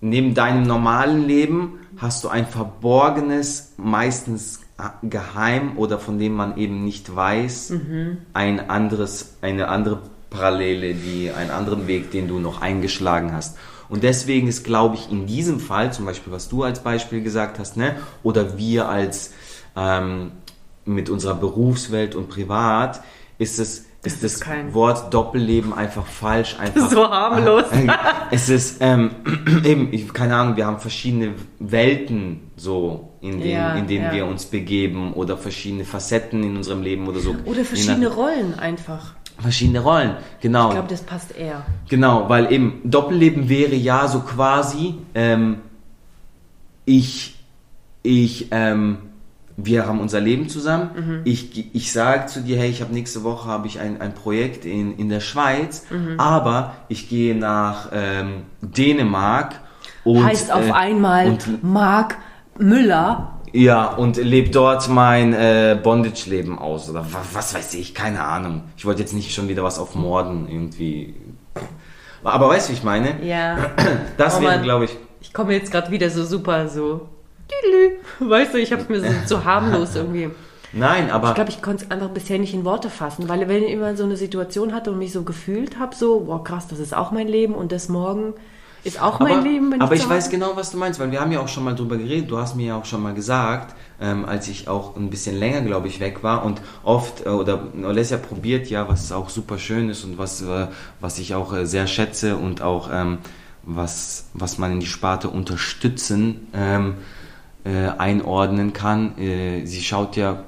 [0.00, 4.60] neben deinem normalen Leben hast du ein verborgenes, meistens
[5.08, 8.18] geheim oder von dem man eben nicht weiß, Mhm.
[8.32, 10.00] ein anderes, eine andere
[10.30, 13.56] Parallele, die, einen anderen Weg, den du noch eingeschlagen hast.
[13.88, 17.58] Und deswegen ist, glaube ich, in diesem Fall, zum Beispiel, was du als Beispiel gesagt
[17.60, 19.32] hast, ne, oder wir als
[19.76, 20.32] ähm,
[20.84, 23.00] mit unserer Berufswelt und privat,
[23.38, 27.64] ist es ist das ist kein- Wort Doppelleben einfach falsch, einfach So harmlos.
[28.30, 29.12] es ist ähm,
[29.64, 34.12] eben, ich, keine Ahnung, wir haben verschiedene Welten so, in denen, Ja, in denen ja.
[34.12, 37.34] wir uns begeben oder verschiedene Facetten in unserem Leben oder so.
[37.46, 39.14] Oder verschiedene nach- Rollen einfach.
[39.40, 40.66] verschiedene Rollen, genau.
[40.68, 41.64] Ich glaube, das passt eher.
[41.88, 45.60] Genau, weil eben Doppelleben wäre ja so quasi, ähm,
[46.84, 47.36] ich,
[48.02, 48.98] ich, ähm,
[49.56, 50.90] wir haben unser Leben zusammen.
[50.96, 51.20] Mhm.
[51.24, 54.64] Ich, ich sage zu dir, hey, ich habe nächste Woche habe ich ein, ein Projekt
[54.64, 56.18] in, in der Schweiz, Mhm.
[56.18, 59.60] aber ich gehe nach ähm, Dänemark
[60.02, 62.16] und heißt auf äh, einmal und Marc
[62.58, 63.38] Müller.
[63.52, 66.90] ja, und lebe dort mein äh, Bondage-Leben aus.
[66.90, 68.62] Oder was, was weiß ich, keine Ahnung.
[68.76, 71.14] Ich wollte jetzt nicht schon wieder was auf Morden irgendwie.
[72.24, 73.22] Aber weißt du, wie ich meine?
[73.24, 73.56] Ja.
[74.16, 74.96] Das Oh wäre, glaube ich.
[75.20, 77.08] Ich komme jetzt gerade wieder so super so.
[78.20, 80.30] Weißt du, ich habe es mir so, so harmlos irgendwie.
[80.72, 81.28] Nein, aber.
[81.28, 83.96] Ich glaube, ich konnte es einfach bisher nicht in Worte fassen, weil wenn ich immer
[83.96, 87.12] so eine Situation hatte und mich so gefühlt habe, so, boah krass, das ist auch
[87.12, 88.34] mein Leben und das morgen
[88.82, 89.72] ist auch mein aber, Leben.
[89.72, 91.64] Wenn aber zu ich weiß genau, was du meinst, weil wir haben ja auch schon
[91.64, 92.30] mal drüber geredet.
[92.30, 95.62] Du hast mir ja auch schon mal gesagt, ähm, als ich auch ein bisschen länger,
[95.62, 99.88] glaube ich, weg war und oft, äh, oder Alessia probiert ja, was auch super schön
[99.88, 100.66] ist und was, äh,
[101.00, 103.18] was ich auch äh, sehr schätze und auch ähm,
[103.62, 106.96] was, was man in die Sparte unterstützen ähm,
[107.64, 109.18] äh, einordnen kann.
[109.18, 110.44] Äh, sie schaut ja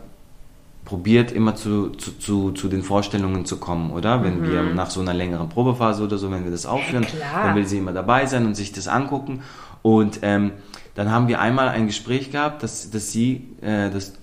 [0.86, 4.22] probiert immer zu, zu, zu, zu den Vorstellungen zu kommen, oder?
[4.22, 7.44] Wenn wir nach so einer längeren Probephase oder so, wenn wir das aufführen, klar.
[7.44, 9.42] dann will sie immer dabei sein und sich das angucken.
[9.82, 10.52] Und ähm,
[10.94, 14.14] dann haben wir einmal ein Gespräch gehabt, dass, dass sie, äh, dass,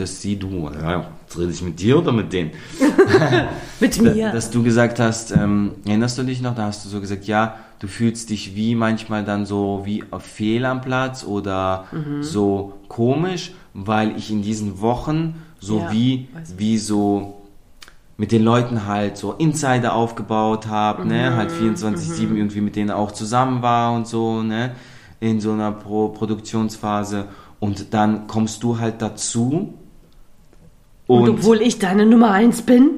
[0.00, 2.50] dass sie, du, ja, jetzt rede ich mit dir oder mit denen?
[3.80, 4.30] Mit mir.
[4.32, 7.56] Dass du gesagt hast, ähm, erinnerst du dich noch, da hast du so gesagt, ja,
[7.78, 12.22] du fühlst dich wie manchmal dann so wie auf fehl am Platz oder Mhm.
[12.22, 17.34] so komisch, weil ich in diesen Wochen so Ja, wie, wie so
[18.16, 22.90] mit den Leuten halt so Insider aufgebaut habe, ne, Mhm, halt 24-7 irgendwie mit denen
[22.90, 24.72] auch zusammen war und so, ne,
[25.20, 27.26] in so einer Pro Produktionsphase.
[27.60, 29.74] Und dann kommst du halt dazu
[31.06, 32.90] und, obwohl ich deine Nummer eins bin,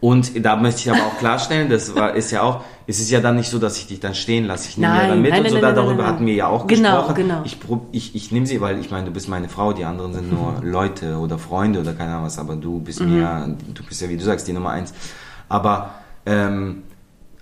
[0.00, 3.20] und da möchte ich aber auch klarstellen, das war, ist ja auch, es ist ja
[3.20, 4.68] dann nicht so, dass ich dich dann stehen lasse.
[4.68, 6.46] Ich nehme ja Nein, dann mit nein, und so, nein, da, darüber hatten wir ja
[6.48, 7.14] auch Genau, gesprochen.
[7.14, 7.42] genau.
[7.44, 7.56] Ich,
[7.92, 10.60] ich, ich nehme sie, weil ich meine, du bist meine Frau, die anderen sind nur
[10.62, 13.14] Leute oder Freunde oder keine Ahnung was, aber du bist Mhm.
[13.14, 14.92] mir, du bist ja, wie du sagst, die Nummer eins.
[15.48, 15.94] Aber,
[16.26, 16.82] ähm,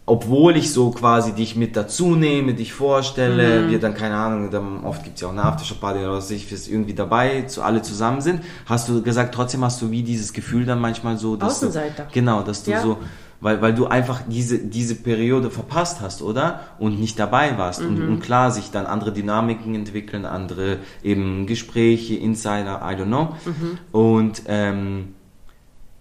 [0.06, 3.70] obwohl ich so quasi dich mit dazu nehme, dich vorstelle, Mhm.
[3.70, 6.50] wir dann, keine Ahnung, dann oft gibt es ja auch eine Aftershow-Party oder was ich,
[6.50, 10.32] wir irgendwie dabei, zu, alle zusammen sind, hast du gesagt, trotzdem hast du wie dieses
[10.34, 12.04] Gefühl dann manchmal so, dass Außenseiter.
[12.04, 12.82] Du, genau, dass du Ja.
[12.82, 12.98] so,
[13.40, 16.60] weil, weil du einfach diese, diese Periode verpasst hast, oder?
[16.78, 17.80] Und nicht dabei warst.
[17.80, 18.08] Und, Mhm.
[18.12, 23.34] und klar, sich dann andere Dynamiken entwickeln, andere eben Gespräche, Insider, I don't know.
[23.44, 23.78] Mhm.
[23.92, 25.14] Und ähm,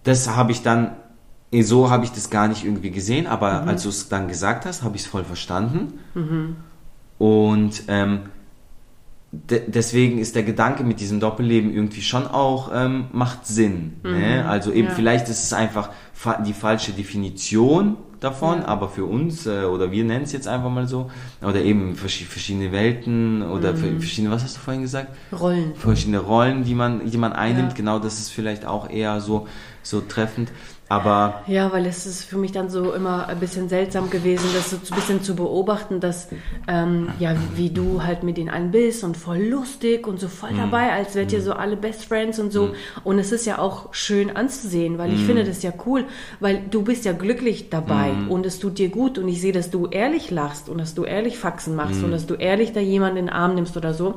[0.03, 0.91] das habe ich dann,
[1.61, 3.67] so habe ich das gar nicht irgendwie gesehen, aber Mhm.
[3.69, 5.99] als du es dann gesagt hast, habe ich es voll verstanden.
[7.19, 8.19] Und ähm,
[9.31, 13.93] de deswegen ist der Gedanke mit diesem Doppelleben irgendwie schon auch, ähm, macht Sinn.
[14.03, 14.45] Ne?
[14.47, 14.93] Also eben Ja.
[14.93, 18.67] vielleicht ist es einfach fa die falsche Definition davon, Ja.
[18.67, 21.09] aber für uns, äh, oder wir nennen es jetzt einfach mal so,
[21.41, 23.99] oder eben verschi- verschiedene Welten oder Mhm.
[23.99, 25.09] verschiedene, was hast du vorhin gesagt?
[25.37, 25.73] Rollen.
[25.75, 27.71] verschiedene Rollen, die man, die man einnimmt.
[27.71, 27.75] Ja.
[27.77, 29.47] Genau, das ist vielleicht auch eher so,
[29.81, 30.51] so treffend.
[30.93, 34.69] Aber Ja, weil es ist für mich dann so immer ein bisschen seltsam gewesen, das
[34.69, 36.27] so ein bisschen zu beobachten, dass,
[36.67, 40.51] ähm, ja, wie du halt mit den einen bist und voll lustig und so voll
[40.51, 40.58] Mhm.
[40.58, 42.73] dabei, als wärt ihr so alle Best Friends und so.
[43.03, 45.25] Und es ist ja auch schön anzusehen, weil ich Mhm.
[45.25, 46.06] finde das ja cool,
[46.39, 48.29] weil du bist ja glücklich dabei Mhm.
[48.32, 51.03] und es tut dir gut und ich sehe, dass du ehrlich lachst und dass du
[51.06, 52.06] ehrlich Faxen machst Mhm.
[52.06, 54.15] und dass du ehrlich da jemanden in den Arm nimmst oder so.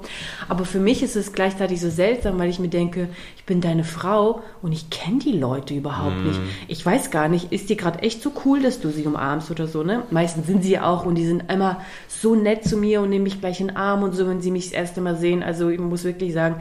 [0.49, 3.85] Aber für mich ist es gleichzeitig so seltsam, weil ich mir denke, ich bin deine
[3.85, 6.41] Frau und ich kenne die Leute überhaupt nicht.
[6.69, 9.67] Ich weiß gar nicht, ist dir gerade echt so cool, dass du sie umarmst oder
[9.67, 10.03] so, ne?
[10.11, 13.25] Meistens sind sie ja auch und die sind immer so nett zu mir und nehmen
[13.25, 15.43] mich gleich in den Arm und so, wenn sie mich das erste Mal sehen.
[15.43, 16.57] Also ich muss wirklich sagen,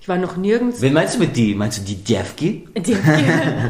[0.00, 1.54] ich war noch nirgends wen meinst du mit die?
[1.54, 2.68] Meinst du die Devki?
[2.76, 2.96] die,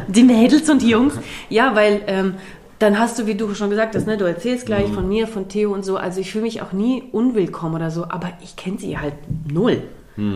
[0.07, 1.13] die Mädels und die Jungs.
[1.49, 2.35] Ja, weil ähm,
[2.79, 5.49] dann hast du, wie du schon gesagt hast, ne, du erzählst gleich von mir, von
[5.49, 5.97] Theo und so.
[5.97, 9.15] Also ich fühle mich auch nie unwillkommen oder so, aber ich kenne sie halt
[9.51, 9.83] null.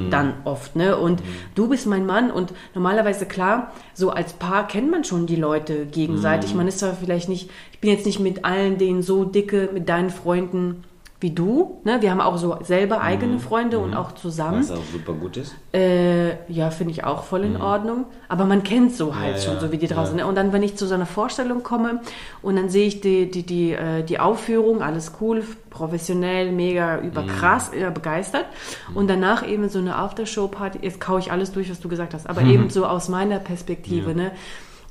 [0.09, 0.97] Dann oft, ne?
[0.97, 1.21] Und
[1.55, 5.85] du bist mein Mann und normalerweise klar, so als Paar kennt man schon die Leute
[5.85, 6.55] gegenseitig.
[6.55, 9.89] Man ist zwar vielleicht nicht, ich bin jetzt nicht mit allen denen so dicke, mit
[9.89, 10.83] deinen Freunden
[11.23, 12.01] wie du, ne?
[12.01, 14.59] Wir haben auch so selber eigene Freunde und auch zusammen.
[14.59, 15.55] Was auch super gut ist.
[15.73, 18.05] Äh, ja, finde ich auch voll in Ordnung.
[18.29, 20.15] Aber man kennt so halt Ja, schon, ja, so wie die draußen.
[20.17, 20.23] ja.
[20.25, 20.29] Ne?
[20.29, 22.01] Und dann, wenn ich zu so einer Vorstellung komme
[22.43, 27.71] und dann sehe ich die, die, die, äh, die Aufführung, alles cool, professionell, mega überkrass,
[27.71, 27.93] Mhm.
[27.93, 28.45] begeistert.
[28.93, 32.29] Und danach eben so eine Aftershow-Party, jetzt kaue ich alles durch, was du gesagt hast,
[32.29, 32.49] aber Mhm.
[32.51, 34.31] eben so aus meiner Perspektive, ne?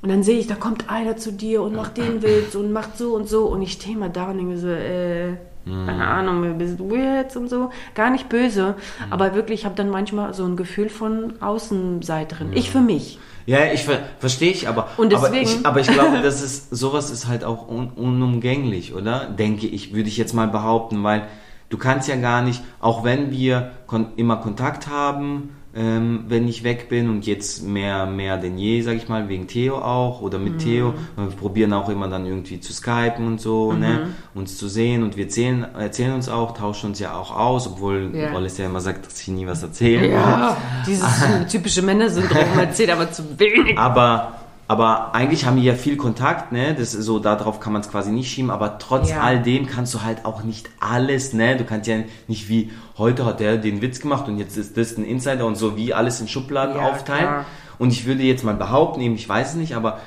[0.01, 2.97] Und dann sehe ich, da kommt einer zu dir und macht den Witz und macht
[2.97, 3.45] so und so.
[3.45, 5.37] Und ich stehe mal da und denke so, äh, Mhm.
[5.65, 7.69] Keine Ahnung, wer bist du jetzt und so.
[7.95, 8.75] Gar nicht böse,
[9.07, 9.13] Mhm.
[9.13, 12.51] aber wirklich, ich habe dann manchmal so ein Gefühl von Außenseiterin.
[12.53, 13.19] Ich für mich.
[13.45, 16.69] Ja, ich ver verstehe ich, aber, Und aber deswegen- ich, aber ich glaube, das ist,
[16.75, 19.25] sowas ist halt auch un unumgänglich, oder?
[19.25, 21.27] Denke ich, würde ich jetzt mal behaupten, weil
[21.69, 26.63] du kannst ja gar nicht, auch wenn wir kon immer Kontakt haben, ähm, wenn ich
[26.63, 30.37] weg bin und jetzt mehr, mehr denn je, sag ich mal, wegen Theo auch oder
[30.37, 30.93] mit Theo.
[31.15, 35.17] Wir probieren auch immer dann irgendwie zu skypen und so, ne, uns zu sehen und
[35.17, 38.33] wir erzählen, erzählen uns auch, tauschen uns ja auch aus, obwohl Ja.
[38.33, 40.11] Wallace ja immer sagt, dass ich nie was erzähle.
[40.11, 41.05] Ja, dieses
[41.49, 43.77] typische Männersyndrom, erzählt aber zu wenig.
[43.77, 44.33] Aber,
[44.67, 46.73] aber eigentlich haben die ja viel Kontakt, ne?
[46.73, 49.21] Das so, darauf kann man es quasi nicht schieben, aber trotz Ja.
[49.21, 51.57] all dem kannst du halt auch nicht alles, ne?
[51.57, 51.97] Du kannst ja
[52.27, 55.55] nicht wie, heute hat der den Witz gemacht und jetzt ist das ein Insider und
[55.55, 57.25] so wie alles in Schubladen Ja, aufteilen.
[57.25, 57.45] klar.
[57.79, 59.99] Und ich würde jetzt mal behaupten, eben, ich weiß es nicht, aber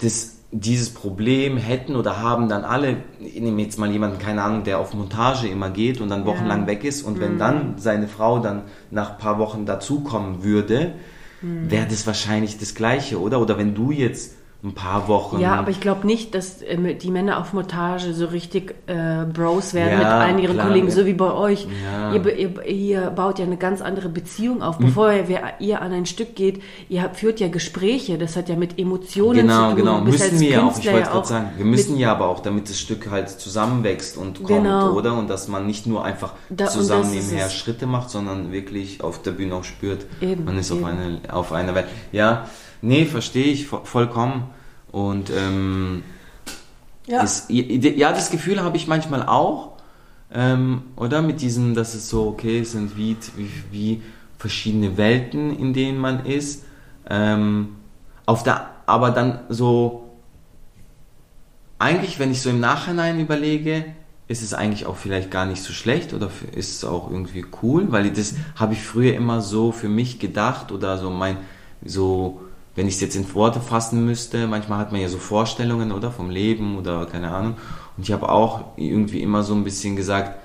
[0.00, 4.64] das, dieses Problem hätten oder haben dann alle, ich nehme jetzt mal jemanden, keine Ahnung,
[4.64, 7.20] der auf Montage immer geht und dann wochenlang weg ist und Mhm.
[7.20, 10.92] wenn dann seine Frau dann nach ein paar Wochen dazukommen würde,
[11.42, 11.70] Mhm.
[11.70, 13.40] wäre das wahrscheinlich das Gleiche, oder?
[13.40, 15.40] Oder wenn du jetzt ein paar Wochen...
[15.40, 19.72] Ja, aber ich glaube nicht, dass ähm, die Männer auf Montage so richtig äh, Bros
[19.72, 20.66] werden Ja, mit allen ihren klar.
[20.66, 21.66] Kollegen, so wie bei euch.
[21.82, 22.12] Ja.
[22.12, 24.76] Ihr, ihr, ihr baut ja eine ganz andere Beziehung auf.
[24.76, 28.50] Bevor ihr, wer- ihr an ein Stück geht, ihr habt, führt ja Gespräche, das hat
[28.50, 29.76] ja mit Emotionen Genau, zu tun.
[29.76, 30.00] genau.
[30.02, 32.68] Bist Müssen wir ja auch, ich wollte gerade sagen, wir müssen ja aber auch, damit
[32.68, 34.92] das Stück halt zusammenwächst und kommt, Genau.
[34.92, 35.14] oder?
[35.16, 37.48] Und dass man nicht nur einfach Da- zusammen nebenher.
[37.48, 40.86] Schritte macht, sondern wirklich auf der Bühne auch spürt, Eben, man ist auf, eben.
[40.86, 41.86] eine, auf einer Welt.
[42.12, 42.44] Ja,
[42.82, 44.44] nee, verstehe ich vo- vollkommen.
[44.92, 46.02] Und ähm,
[47.06, 47.22] Ja.
[47.22, 49.72] ist, ja, das Gefühl habe ich manchmal auch,
[50.32, 51.22] ähm, oder?
[51.22, 54.02] Mit diesem, dass es so, okay, es sind wie, wie, wie
[54.38, 56.64] verschiedene Welten, in denen man ist.
[57.08, 57.76] Ähm,
[58.26, 60.08] auf der, aber dann so,
[61.78, 63.84] eigentlich, wenn ich so im Nachhinein überlege,
[64.28, 67.90] ist es eigentlich auch vielleicht gar nicht so schlecht oder ist es auch irgendwie cool,
[67.90, 71.36] weil das habe ich früher immer so für mich gedacht oder so mein,
[71.84, 72.40] so,
[72.76, 76.10] wenn ich es jetzt in Worte fassen müsste, manchmal hat man ja so Vorstellungen oder
[76.10, 77.56] vom Leben oder keine Ahnung
[77.96, 80.38] und ich habe auch irgendwie immer so ein bisschen gesagt,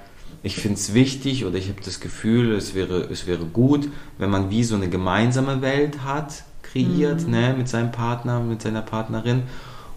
[0.44, 4.30] ich finde es wichtig oder ich habe das Gefühl, es wäre, es wäre gut, wenn
[4.30, 9.44] man wie so eine gemeinsame Welt hat, kreiert, ne, mit seinem Partner, mit seiner Partnerin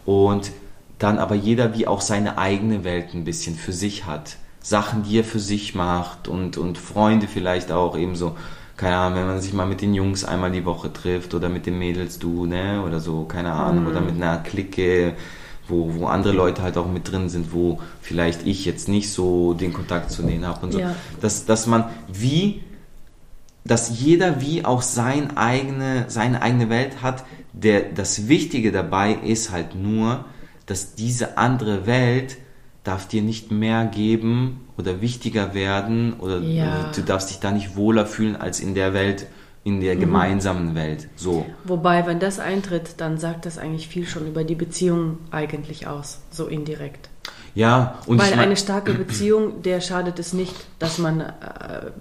[0.06, 0.52] und
[0.98, 4.36] dann aber jeder wie auch seine eigene Welt ein bisschen für sich hat.
[4.60, 8.36] Sachen, die er für sich macht und, und Freunde vielleicht auch ebenso.
[8.78, 11.66] Keine Ahnung, wenn man sich mal mit den Jungs einmal die Woche trifft oder mit
[11.66, 15.14] den Mädels du, ne, oder so, keine Ahnung, oder mit einer Clique,
[15.66, 19.52] wo, wo andere Leute halt auch mit drin sind, wo vielleicht ich jetzt nicht so
[19.52, 20.78] den Kontakt zu denen habe und so.
[20.78, 20.94] Ja.
[21.20, 22.62] Dass, dass man wie
[23.64, 27.24] dass jeder wie auch sein eigene, seine eigene Welt hat.
[27.52, 30.24] Der, das Wichtige dabei ist halt nur,
[30.66, 32.38] dass diese andere Welt
[32.82, 36.90] darf dir nicht mehr geben oder wichtiger werden oder Ja.
[36.94, 39.26] du darfst dich da nicht wohler fühlen als in der Welt,
[39.64, 41.08] in der gemeinsamen Welt.
[41.16, 41.44] So.
[41.64, 46.20] Wobei, wenn das eintritt, dann sagt das eigentlich viel schon über die Beziehung eigentlich aus,
[46.30, 47.10] so indirekt.
[47.54, 51.32] Ja, und Weil ich mein- eine starke Beziehung, der schadet es nicht, dass man äh,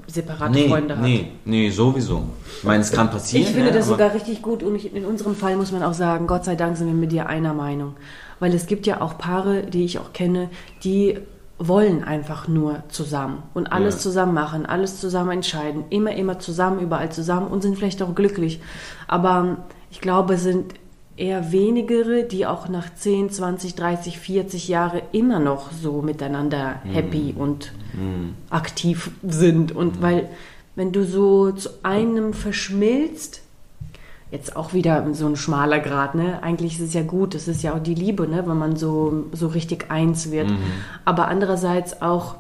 [0.05, 1.03] separate nee, Freunde hat.
[1.03, 2.25] nee, nee, sowieso.
[2.59, 3.47] Ich meine, es kann passieren.
[3.47, 5.93] Ich finde ne, das sogar richtig gut und ich, in unserem Fall muss man auch
[5.95, 7.95] sagen, Gott sei Dank sind wir mit dir einer Meinung.
[8.39, 10.49] Weil es gibt ja auch Paare, die ich auch kenne,
[10.83, 11.17] die
[11.59, 14.01] wollen einfach nur zusammen und alles Ja.
[14.01, 18.59] zusammen machen, alles zusammen entscheiden, immer, immer zusammen, überall zusammen und sind vielleicht auch glücklich.
[19.07, 19.57] Aber ähm,
[19.89, 20.73] ich glaube, es sind
[21.15, 27.33] eher wenigere, die auch nach 10, 20, 30, 40 Jahre immer noch so miteinander happy
[27.35, 27.71] und
[28.51, 29.75] aktiv sind.
[29.75, 30.29] Und weil,
[30.75, 33.41] wenn du so zu einem verschmilzt,
[34.31, 36.43] jetzt auch wieder so ein schmaler Grad, ne?
[36.43, 38.45] Eigentlich ist es ja gut, das ist ja auch die Liebe, ne?
[38.45, 40.49] Wenn man so, so richtig eins wird.
[41.05, 42.35] Aber andererseits auch,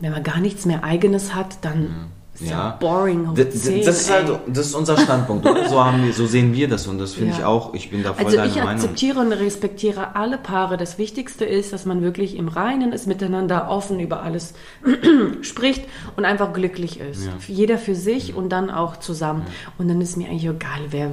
[0.00, 2.76] wenn man gar nichts mehr Eigenes hat, dann ist ja, Ja.
[2.80, 5.68] boring hoch D- d- 10, das ist halt, das ist unser Standpunkt, oder?
[5.68, 7.38] So haben wir, so sehen wir das und das finde Ja.
[7.38, 7.74] ich auch.
[7.74, 8.70] Ich bin da voll Also deiner ich Meinung.
[8.72, 10.76] akzeptiere und respektiere alle Paare.
[10.76, 14.54] Das Wichtigste ist, dass man wirklich im Reinen ist, miteinander offen über alles
[15.42, 15.84] spricht
[16.16, 17.24] und einfach glücklich ist.
[17.26, 17.32] Ja.
[17.48, 19.42] Jeder für sich und dann auch zusammen.
[19.78, 21.10] Und dann ist mir eigentlich egal, wer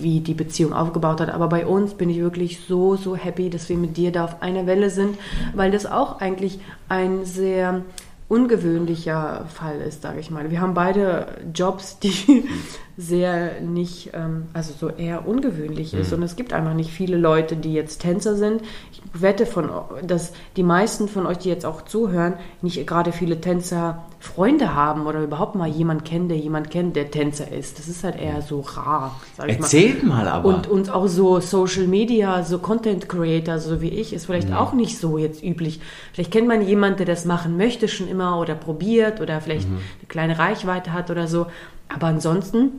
[0.00, 1.30] wie die Beziehung aufgebaut hat.
[1.30, 4.42] Aber bei uns bin ich wirklich so, so happy, dass wir mit dir da auf
[4.42, 5.16] einer Welle sind,
[5.54, 6.58] weil das auch eigentlich
[6.88, 7.82] ein sehr
[8.30, 10.52] ungewöhnlicher Fall ist, sage ich mal.
[10.52, 12.48] Wir haben beide Jobs, die
[12.96, 16.12] sehr nicht, ähm, also so eher ungewöhnlich ist.
[16.12, 18.62] Und es gibt einfach nicht viele Leute, die jetzt Tänzer sind.
[18.92, 19.70] Ich wette, von,
[20.04, 25.06] dass die meisten von euch, die jetzt auch zuhören, nicht gerade viele Tänzer Freunde haben
[25.06, 27.78] oder überhaupt mal jemand kennen, der jemand kennt, der Tänzer ist.
[27.78, 29.64] Das ist halt eher so rar, sag ich mal.
[29.64, 30.46] Erzählt mal aber.
[30.46, 34.26] Und, und auch so Social Media, so Content Creator, so wie ich, ist Mhm.
[34.26, 35.80] vielleicht auch nicht so jetzt üblich.
[36.12, 39.76] Vielleicht kennt man jemanden, der das machen möchte schon immer oder probiert oder vielleicht Mhm.
[39.76, 41.46] eine kleine Reichweite hat oder so.
[41.88, 42.72] Aber ansonsten,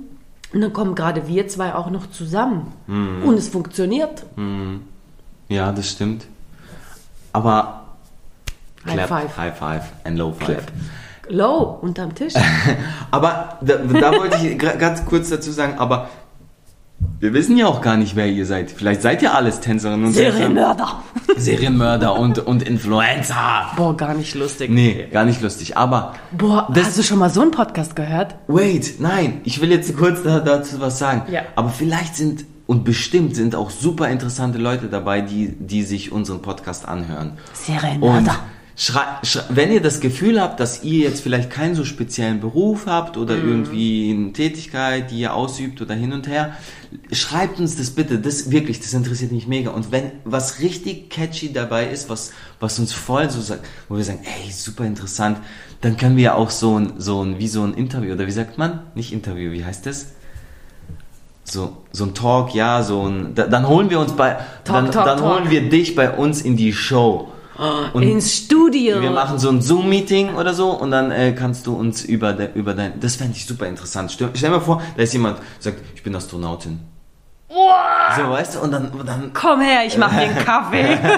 [0.54, 2.72] dann kommen gerade wir zwei auch noch zusammen.
[2.86, 3.24] Mhm.
[3.24, 4.24] Und es funktioniert.
[5.50, 6.28] ja, das stimmt.
[7.34, 7.84] Aber
[8.86, 9.38] High clap, five.
[9.38, 10.46] High five and low five.
[10.46, 10.72] Clap.
[11.32, 12.34] Low, unterm Tisch.
[13.12, 16.10] Aber da, da wollte ich ganz kurz dazu sagen, aber
[17.20, 18.70] wir wissen ja auch gar nicht, wer ihr seid.
[18.70, 20.32] Vielleicht seid ihr alles Tänzerinnen und Tänzer.
[20.34, 21.02] Serienmörder.
[21.38, 23.72] Serienmörder und, und Influencer.
[23.76, 24.70] Boah, gar nicht lustig.
[24.70, 25.78] Nee, gar nicht lustig.
[25.78, 28.36] Aber Boah, Das- hast du schon mal so einen Podcast gehört?
[28.48, 31.24] Wait, nein, ich will jetzt kurz da, dazu was sagen.
[31.32, 31.42] Ja.
[31.56, 36.42] Aber vielleicht sind und bestimmt sind auch super interessante Leute dabei, die, die sich unseren
[36.42, 37.32] Podcast anhören.
[37.32, 38.24] Und Serienmörder.
[38.32, 38.36] schrei,
[39.50, 43.36] wenn ihr das Gefühl habt, dass ihr jetzt vielleicht keinen so speziellen Beruf habt oder
[43.36, 43.50] Mhm.
[43.50, 46.56] irgendwie eine Tätigkeit, die ihr ausübt oder hin und her,
[47.12, 48.18] schreibt uns das bitte.
[48.20, 49.70] Das wirklich, das interessiert mich mega.
[49.72, 54.04] Und wenn was richtig catchy dabei ist, was, was uns voll so sagt, wo wir
[54.04, 55.38] sagen, ey, super interessant,
[55.82, 58.32] dann können wir ja auch so ein, so ein, wie so ein Interview, oder wie
[58.32, 58.80] sagt man?
[58.96, 60.14] Nicht Interview, wie heißt das?
[61.44, 64.92] So, so ein Talk, ja, so ein, da, dann holen wir uns bei, Talk, dann,
[64.92, 65.34] talk, dann talk.
[65.40, 67.28] holen wir dich bei uns in die Show.
[67.94, 69.02] Und Ins Studio.
[69.02, 72.50] wir machen so ein Zoom-Meeting oder so und dann äh, kannst du uns über, de,
[72.56, 74.12] über dein, das fände ich super interessant.
[74.12, 76.80] Stell, stell dir mal vor, da ist jemand, sagt, ich bin Astronautin.
[77.50, 80.98] So, weißt du, und dann, und dann Komm her, ich mach dir einen Kaffee.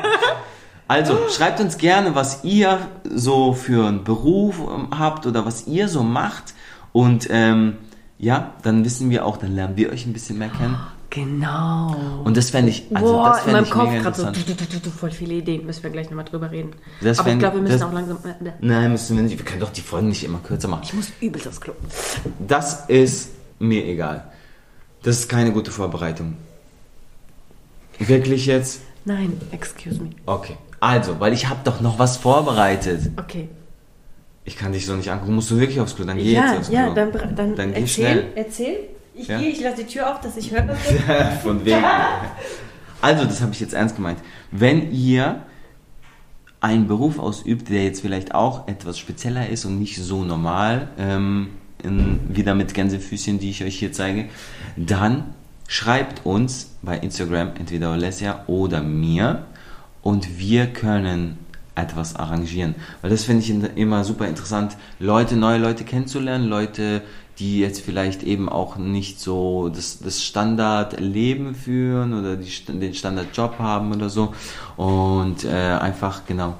[0.85, 2.77] Also, schreibt uns gerne, was ihr
[3.09, 6.53] so für einen Beruf ähm, habt oder was ihr so macht.
[6.91, 7.77] Und ähm,
[8.19, 10.77] ja, dann wissen wir auch, dann lernen wir euch ein bisschen mehr kennen.
[11.13, 11.95] Genau.
[12.23, 14.25] Und das fände ich, also Boah, das in fände meinem ich Kopf mega gerade so
[14.25, 15.65] du, du, du, du, voll viele Ideen.
[15.65, 16.71] Müssen wir gleich nochmal drüber reden.
[17.01, 18.17] Das Aber ich fänd- glaube, wir müssen das- auch langsam.
[18.25, 19.37] äh, Nein, müssen wir nicht.
[19.37, 20.81] Wir können doch die Folgen nicht immer kürzer machen.
[20.85, 21.73] Ich muss übelst aufs Klo.
[22.47, 24.25] Das ist mir egal.
[25.03, 26.35] Das ist keine gute Vorbereitung.
[27.99, 28.81] Wirklich jetzt?
[29.05, 30.09] Nein, excuse me.
[30.25, 30.57] Okay.
[30.79, 33.11] Also, weil ich habe doch noch was vorbereitet.
[33.17, 33.49] Okay.
[34.45, 35.35] Ich kann dich so nicht angucken.
[35.35, 36.05] Musst du wirklich aufs Klo?
[36.05, 36.77] Dann geh ja, jetzt aufs Klo.
[36.77, 38.25] ja, dann, dann, Dann geh erzähl, schnell.
[38.35, 38.75] erzähl.
[39.15, 39.37] Ich Ja.
[39.39, 40.75] gehe, ich lasse die Tür auf, dass ich höre.
[41.43, 41.83] Von wegen.
[43.01, 44.19] Also, das habe ich jetzt ernst gemeint.
[44.51, 45.41] Wenn ihr
[46.61, 51.49] einen Beruf ausübt, der jetzt vielleicht auch etwas spezieller ist und nicht so normal, ähm,
[51.83, 54.29] in, wieder mit Gänsefüßchen, die ich euch hier zeige,
[54.77, 55.33] dann
[55.67, 59.45] schreibt uns bei Instagram entweder Alessia oder mir
[60.01, 61.37] und wir können
[61.75, 62.75] etwas arrangieren.
[63.01, 67.01] Weil das finde ich immer super interessant, Leute, neue Leute kennenzulernen, Leute,
[67.39, 73.57] die jetzt vielleicht eben auch nicht so das, das Standardleben führen oder die, den Standardjob
[73.57, 74.33] haben oder so.
[74.77, 76.55] Und äh, einfach, genau,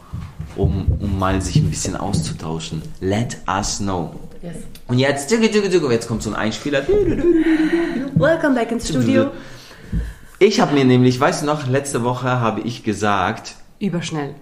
[0.56, 2.82] um, um mal sich ein bisschen auszutauschen.
[3.02, 4.16] Let us know.
[4.42, 4.56] Yes.
[4.88, 6.82] Und jetzt, jetzt kommt so ein Einspieler.
[8.16, 9.32] Welcome back ins Studio.
[10.40, 14.36] Ich habe mir nämlich, weißt du noch, letzte Woche habe ich gesagt, Überschnell.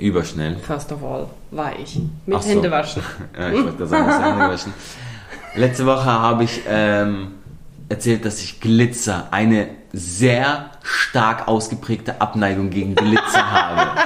[0.00, 0.56] Überschnell.
[0.56, 2.00] First of all, war ich.
[2.26, 2.48] Mit Ach so.
[2.48, 3.02] Händewaschen.
[3.38, 4.72] Ja, ich wollte sagen, das Hände waschen.
[5.54, 7.32] Letzte Woche habe ich ähm,
[7.88, 14.00] erzählt, dass ich Glitzer, eine sehr stark ausgeprägte Abneigung gegen Glitzer habe.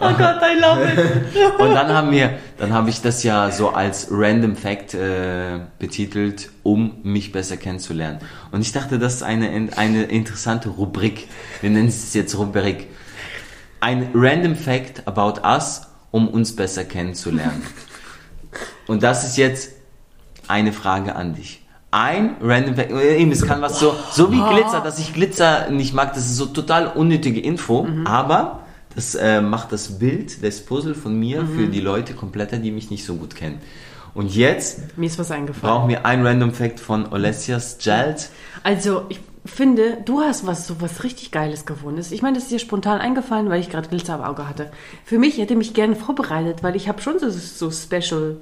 [0.00, 1.58] Oh Gott, I love it.
[1.58, 6.48] Und dann haben wir, dann habe ich das ja so als Random Fact äh, betitelt,
[6.62, 8.20] um mich besser kennenzulernen.
[8.50, 11.28] Und ich dachte, das ist eine, eine interessante Rubrik.
[11.60, 12.86] Wir nennen es jetzt Rubrik.
[13.80, 17.62] Ein Random Fact about us, um uns besser kennenzulernen.
[18.86, 19.72] Und das ist jetzt
[20.48, 21.62] eine Frage an dich.
[21.90, 25.70] Ein Random Fact, äh, eben, es kann was so, so wie Glitzer, dass ich Glitzer
[25.70, 28.60] nicht mag, das ist so total unnötige Info, aber
[28.94, 32.90] das äh, macht das Bild, das Puzzle von mir für die Leute kompletter, die mich
[32.90, 33.60] nicht so gut kennen.
[34.14, 35.74] Und jetzt Mir ist was eingefallen.
[35.74, 38.30] brauchen wir ein Random Fact von Olesias Jalt.
[38.64, 42.02] Also, ich finde, du hast was so was richtig Geiles gefunden.
[42.10, 44.70] Ich meine, das ist dir spontan eingefallen, weil ich gerade Glitzer am Auge hatte.
[45.04, 48.38] Für mich hätte mich gerne vorbereitet, weil ich habe schon so, so Special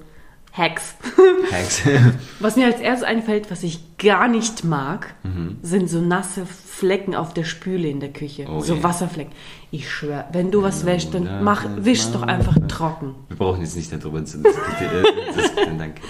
[0.52, 0.94] Hacks.
[1.52, 1.82] Hacks.
[2.40, 5.14] Was mir als erstes einfällt, was ich gar nicht mag,
[5.62, 8.46] sind so nasse Flecken auf der Spüle in der Küche.
[8.50, 8.82] Oh so je.
[8.82, 9.32] Wasserflecken.
[9.70, 13.14] Ich schwöre, wenn du was wäschst, dann mach, wisch doch einfach trocken.
[13.28, 15.04] Wir brauchen jetzt nicht darüber zu diskutieren.
[15.36, 16.00] diskutieren, danke.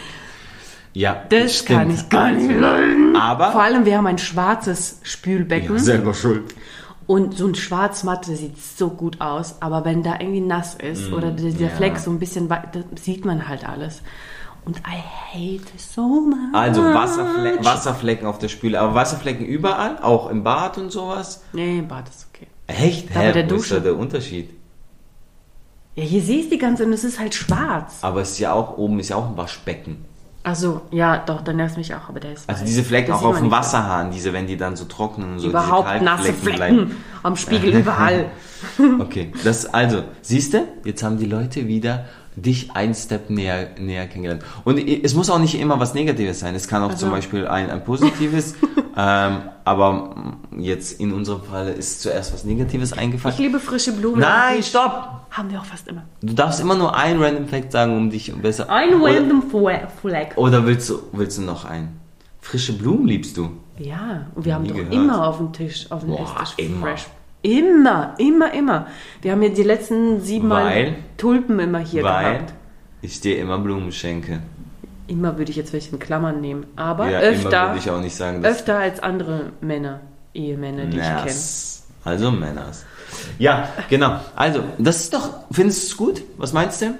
[0.97, 1.78] Ja, Das stimmt.
[1.78, 3.12] kann ich gar nicht leiden.
[3.12, 5.76] Vor Aber allem, wir haben ein schwarzes Spülbecken.
[5.76, 6.55] ja, selber schuld.
[7.07, 11.32] Und so ein Schwarzmatte sieht so gut aus, aber wenn da irgendwie nass ist oder
[11.32, 11.68] dieser ja.
[11.68, 14.01] Fleck so ein bisschen weit, das sieht man halt alles.
[14.64, 14.97] Und I
[15.34, 16.55] hate it so much.
[16.55, 21.44] Also Wasserfle Wasserflecken auf der Spüle, aber Wasserflecken überall, auch im Bad und sowas.
[21.53, 22.47] Nee, im Bad ist okay.
[22.68, 23.14] Echt?
[23.14, 23.80] Da Hä, der wo ist da Dusche.
[23.82, 24.49] der Unterschied?
[25.94, 27.99] Ja, hier siehst du die ganze und es ist halt schwarz.
[28.01, 30.05] Aber es ist ja auch oben ist ja auch ein Waschbecken.
[30.47, 32.68] Also ja, doch, dann nervt mich auch, aber der ist Also weiß.
[32.68, 35.49] diese Flecken Das auch auf dem Wasserhahn, diese, wenn die dann so trocknen und so.
[35.49, 36.92] Überhaupt nasse Flecken
[37.24, 38.26] am Spiegel überall.
[38.78, 39.01] bleiben.
[39.01, 42.05] Okay, das also, siehst du, jetzt haben die Leute wieder
[42.37, 44.45] dich ein Step näher, näher kennengelernt.
[44.64, 46.55] Und es muss auch nicht immer was Negatives sein.
[46.55, 48.55] Es kann auch Also- zum Beispiel ein, ein positives,
[48.97, 53.37] ähm, aber jetzt in unserem Fall ist zuerst was Negatives Ich eingefallen.
[53.39, 54.20] liebe frische Blumen.
[54.20, 55.12] Nein, stopp!
[55.30, 56.05] Haben wir auch fast immer.
[56.22, 58.70] Du darfst immer nur ein Random Fact sagen, um dich besser.
[58.70, 59.43] Ein oder, random
[60.01, 60.32] Fleck.
[60.37, 62.01] oder willst du, willst du noch einen?
[62.41, 63.51] Frische Blumen liebst du?
[63.78, 64.95] Ja, und wir haben doch gehört.
[64.95, 66.87] immer auf dem Tisch, auf dem Boah, Esstisch immer.
[66.87, 67.07] fresh.
[67.47, 68.86] Immer, immer, immer.
[69.22, 70.94] Wir haben ja die letzten sieben Mal Weil?
[71.16, 72.55] Tulpen immer hier Weil gehabt.
[73.03, 74.40] ich dir immer Blumen schenke.
[75.07, 78.16] Immer würde ich jetzt welche in Klammern nehmen, aber Ja, öfter, würde ich auch nicht
[78.16, 80.01] sagen, öfter als andere Männer,
[80.34, 81.30] Ehemänner, die ich kenne.
[82.03, 82.84] Also Männers.
[83.38, 84.18] Ja, genau.
[84.34, 86.22] Also, das ist doch, findest du es gut?
[86.38, 86.99] Was meinst du?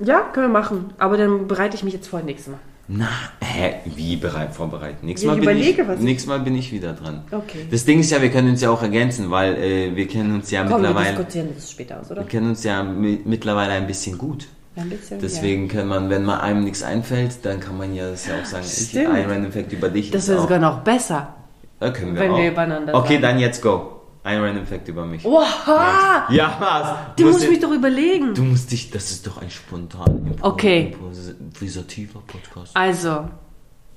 [0.00, 0.92] Ja, können wir machen.
[0.98, 2.58] Aber dann bereite ich mich jetzt vor nächstes Mal.
[2.86, 3.08] Na,
[3.40, 5.06] hä, wie bereit vorbereiten?
[5.06, 7.22] Nächstes Ja, Mal, ich bin überlege, ich, was ich- nächstes Mal bin ich wieder dran.
[7.30, 7.66] Okay.
[7.70, 10.50] Das Ding ist ja, wir können uns ja auch ergänzen, weil äh, wir kennen uns
[10.50, 12.20] ja Komm, wir mittlerweile, diskutieren das später aus, oder?
[12.20, 14.48] wir kennen uns ja mi mittlerweile ein bisschen gut.
[14.76, 18.26] Ein bisschen, Deswegen kann man, wenn man einem nichts einfällt, dann kann man ja das
[18.26, 19.08] ja auch sagen, ich Stimmt.
[19.14, 20.06] ein Random Fact über dich.
[20.08, 20.12] Ja.
[20.14, 21.32] Das ist sogar noch besser.
[21.80, 22.38] äh, können wir wenn auch.
[22.38, 23.22] wir übereinander Okay, sagen.
[23.22, 23.93] dann jetzt go.
[24.24, 25.24] Ein Random Fact über mich.
[25.24, 26.26] Oha!
[26.32, 27.16] Ja, was?
[27.16, 28.34] Du Musst musst mich doch überlegen.
[28.34, 30.94] Du musst dich, das ist doch ein spontan impro- Okay.
[30.94, 32.74] improvisativer Podcast.
[32.74, 33.28] Also,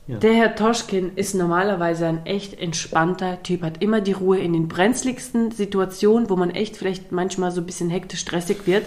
[0.06, 0.18] Ja.
[0.20, 4.68] der Herr Toschkin ist normalerweise ein echt entspannter Typ, hat immer die Ruhe in den
[4.68, 8.86] brenzligsten Situationen, wo man echt vielleicht manchmal so ein bisschen hektisch stressig wird.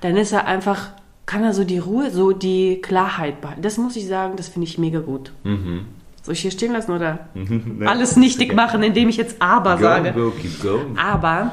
[0.00, 0.88] Dann ist er einfach,
[1.26, 3.62] kann er so die Ruhe, so die Klarheit behalten.
[3.62, 5.32] Das muss ich sagen, das finde ich mega gut.
[5.44, 5.86] Mhm.
[6.22, 7.18] Soll ich hier stehen lassen oder
[7.86, 10.12] alles nichtig machen, indem ich jetzt aber Go, sage?
[10.12, 10.96] go, keep going.
[10.96, 11.52] Aber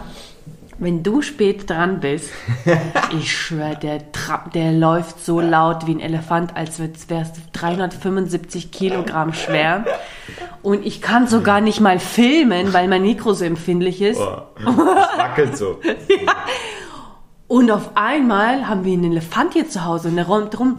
[0.78, 2.32] wenn du spät dran bist,
[3.18, 8.72] ich schwöre, der, Tra der läuft so laut wie ein Elefant, als wärst du 375
[8.72, 9.86] Kilogramm schwer.
[10.62, 14.20] Und ich kann sogar nicht mal filmen, weil mein Mikro so empfindlich ist.
[14.20, 14.66] Es
[15.18, 15.80] wackelt so.
[17.48, 20.76] Und auf einmal haben wir einen Elefant hier zu Hause und der räumt rum.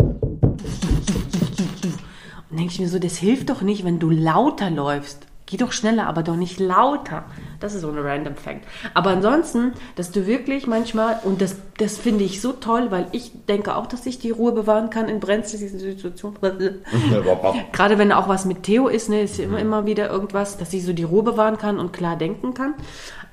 [2.61, 5.27] Denke ich mir so, das hilft doch nicht, wenn du lauter läufst.
[5.47, 7.25] Geh doch schneller, aber doch nicht lauter.
[7.59, 8.67] Das ist so ein random Fact.
[8.93, 13.33] Aber ansonsten, dass du wirklich manchmal, und das, das finde ich so toll, weil ich
[13.49, 16.37] denke auch, dass ich die Ruhe bewahren kann in brenzligen Situationen.
[17.73, 20.75] Gerade wenn auch was mit Theo ist, ne, ist ja immer, immer wieder irgendwas, dass
[20.75, 22.75] ich so die Ruhe bewahren kann und klar denken kann.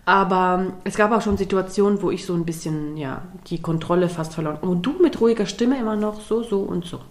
[0.06, 4.34] Aber es gab auch schon Situationen, wo ich so ein bisschen, ja, die Kontrolle fast
[4.34, 4.60] verloren.
[4.62, 7.02] Und du mit ruhiger Stimme immer noch so, so und so.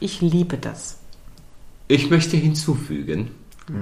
[0.00, 0.98] Ich liebe das.
[1.88, 3.30] Ich möchte hinzufügen,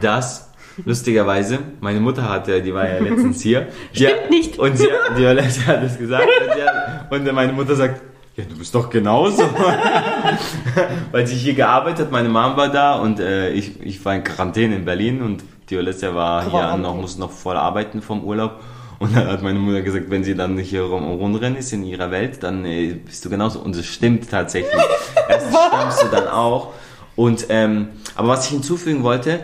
[0.00, 0.50] dass
[0.84, 3.68] lustigerweise meine Mutter hatte, die war ja letztens hier.
[3.94, 4.58] Die, Stimmt nicht.
[4.58, 6.26] Und sie, die Violette hat es gesagt.
[6.26, 8.00] Und, hat, und meine Mutter sagt,
[8.36, 9.42] ja, du bist doch genauso.
[11.12, 14.24] Weil sie hier gearbeitet hat, meine Mom war da und äh, ich, ich war in
[14.24, 16.82] Quarantäne in Berlin und die Violette war hier Quarantäne.
[16.82, 18.60] noch, musste noch voll arbeiten vom Urlaub.
[19.02, 21.82] Und dann hat meine Mutter gesagt, wenn sie dann nicht hier rum, rumrennen ist in
[21.82, 23.58] ihrer Welt, dann äh, bist du genauso.
[23.58, 24.80] Und es stimmt tatsächlich.
[25.28, 26.72] Erst stammst du dann auch.
[27.16, 29.40] Und, ähm, aber was ich hinzufügen wollte,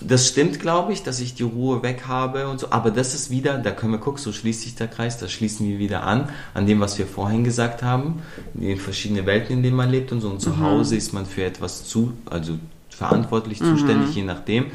[0.00, 2.68] das stimmt, glaube ich, dass ich die Ruhe weg habe und so.
[2.70, 5.68] Aber das ist wieder, da können wir gucken, so schließt sich der Kreis, da schließen
[5.68, 8.22] wir wieder an, an dem, was wir vorhin gesagt haben,
[8.58, 10.30] in verschiedene Welten, in denen man lebt und so.
[10.30, 10.60] Und zu Mhm.
[10.62, 12.54] Hause ist man für etwas zu, also
[12.88, 14.68] verantwortlich, zuständig, je nachdem.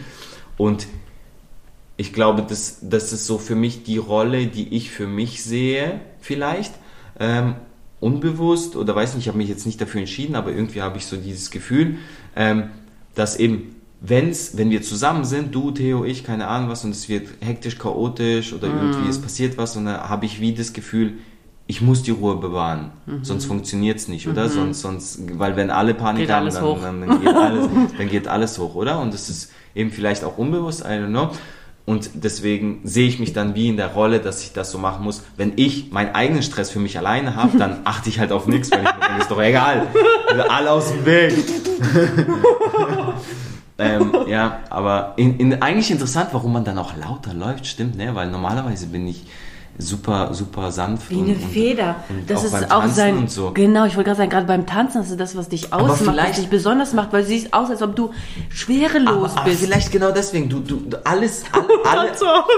[0.58, 0.86] Und
[1.98, 6.02] ich glaube, das, das ist so für mich die Rolle, die ich für mich sehe,
[6.20, 6.74] vielleicht.
[7.20, 7.56] Ähm,
[8.00, 11.06] unbewusst oder weiß nicht, ich habe mich jetzt nicht dafür entschieden, aber irgendwie habe ich
[11.06, 11.98] so dieses Gefühl,
[12.36, 12.66] ähm,
[13.16, 17.08] dass eben, wenn's, wenn wir zusammen sind, du, Theo, ich, keine Ahnung was, und es
[17.08, 21.14] wird hektisch, chaotisch oder irgendwie es passiert was, und dann habe ich wie das Gefühl,
[21.68, 22.92] ich muss die Ruhe bewahren,
[23.24, 24.50] sonst funktioniert es nicht, oder?
[24.50, 28.28] Sonst, sonst, weil wenn alle Panik Geht haben, dann, dann, dann, geht alles, dann geht
[28.28, 29.00] alles hoch, oder?
[29.00, 31.32] Und das ist eben vielleicht auch unbewusst, I don't know.
[31.86, 35.04] Und deswegen sehe ich mich dann wie in der Rolle, dass ich das so machen
[35.04, 35.22] muss.
[35.38, 38.72] Wenn ich meinen eigenen Stress für mich alleine habe, dann achte ich halt auf nichts,
[38.72, 39.88] weil ich mir denke, ist doch egal.
[40.28, 41.34] Also alle aus dem Weg.
[43.78, 48.16] ähm, ja, aber in, in, eigentlich interessant, warum man dann auch lauter läuft, stimmt, ne?
[48.16, 49.28] Weil normalerweise bin ich
[49.78, 51.10] super, super sanft.
[51.10, 51.98] Wie eine und, Feder.
[52.10, 53.18] Und das auch ist auch sein.
[53.18, 53.52] Und so.
[53.54, 56.38] Genau, ich wollte gerade sagen, gerade beim Tanzen, das ist das, was dich ausmacht, was
[56.38, 58.12] dich besonders macht, weil sie sieht aus, als ob du
[58.50, 59.64] schwerelos Aber, aber bist.
[59.64, 61.44] vielleicht genau deswegen, du, du, alles,
[61.84, 62.12] alle,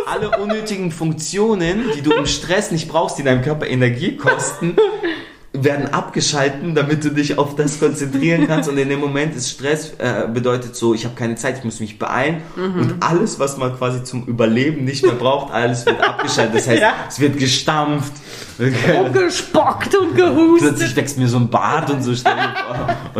[0.05, 4.76] alle, alle unnötigen Funktionen, die du im Stress nicht brauchst, die deinem Körper Energie kosten,
[5.64, 8.70] werden abgeschalten, damit du dich auf das konzentrieren kannst.
[8.70, 11.80] Und in dem Moment ist Stress äh, bedeutet so, ich habe keine Zeit, ich muss
[11.80, 12.41] mich beeilen.
[12.55, 12.80] Mhm.
[12.80, 16.55] Und alles, was man quasi zum Überleben nicht mehr braucht, alles wird abgeschaltet.
[16.55, 16.93] Das heißt, Ja.
[17.08, 18.14] es wird gestampft.
[19.05, 20.70] Umgespockt und gehustet.
[20.76, 22.12] Plötzlich wächst mir so ein Bart und so.
[22.12, 22.24] Und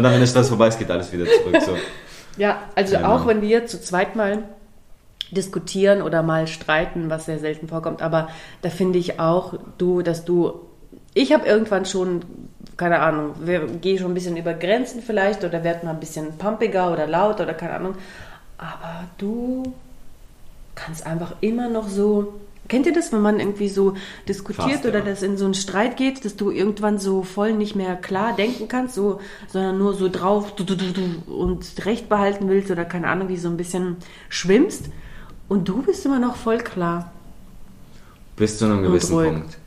[0.03, 1.61] dann, wenn der Stress vorbei ist, geht alles wieder zurück.
[1.65, 1.77] So.
[2.38, 3.09] Ja, also Genau.
[3.15, 4.43] auch wenn wir zu zweit mal
[5.31, 8.29] diskutieren oder mal streiten, was sehr selten vorkommt, aber
[8.61, 10.53] da finde ich auch du, dass du,
[11.18, 12.22] ich habe irgendwann schon,
[12.78, 13.34] keine Ahnung,
[13.82, 17.41] gehe schon ein bisschen über Grenzen vielleicht oder werd mal ein bisschen pumpiger oder laut
[17.41, 17.95] oder keine Ahnung,
[18.57, 19.74] aber du
[20.76, 22.36] kannst einfach immer noch so,
[22.68, 23.95] kennt ihr das, wenn man irgendwie so
[24.28, 25.05] diskutiert Fast, oder ja.
[25.05, 28.68] das in so einen Streit geht, dass du irgendwann so voll nicht mehr klar denken
[28.68, 30.53] kannst, so, sondern nur so drauf
[31.26, 33.97] und Recht behalten willst oder keine Ahnung, wie so ein bisschen
[34.30, 34.89] schwimmst
[35.47, 37.11] und du bist immer noch voll klar.
[38.36, 39.15] Bis zu einem gewissen.
[39.15, 39.57] Punkt.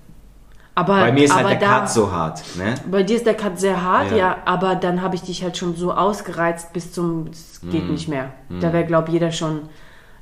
[0.80, 2.42] Aber, Bei mir ist aber halt der da, Cut so hart.
[2.56, 2.74] Ne?
[2.90, 4.16] Bei dir ist der Cut sehr hart, Ja.
[4.16, 7.92] ja, aber dann habe ich dich halt schon so ausgereizt bis zum, es geht Mhm.
[7.92, 8.32] nicht mehr.
[8.60, 9.62] Da wäre, glaube jeder schon,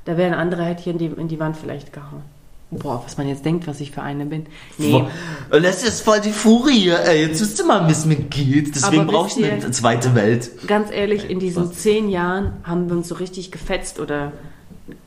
[0.05, 2.23] da wäre ein anderer halt hier in die, in die Wand vielleicht gehauen.
[2.71, 4.45] Boah, was man jetzt denkt, was ich für eine bin.
[4.77, 5.03] Nee,
[5.49, 6.89] Boah, Das ist voll die Furie.
[6.89, 7.25] Ey.
[7.25, 8.75] Jetzt wisst ihr mal, wie es mir geht.
[8.75, 10.51] Deswegen brauche ich eine zweite Welt.
[10.67, 11.77] ganz ehrlich, in diesen Was?
[11.77, 14.33] zehn Jahren haben wir uns so richtig gefetzt oder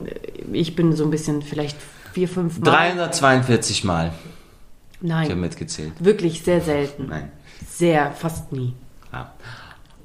[0.03, 0.09] äh,
[0.51, 1.77] ich bin so ein bisschen vielleicht
[2.11, 2.69] vier, fünf Mal.
[2.69, 4.11] 342 Mal.
[5.03, 5.91] Ich habe Nein, mitgezählt.
[5.99, 7.07] wirklich sehr selten.
[7.09, 7.31] Nein.
[7.69, 8.73] Sehr, fast nie.
[9.11, 9.31] Ja.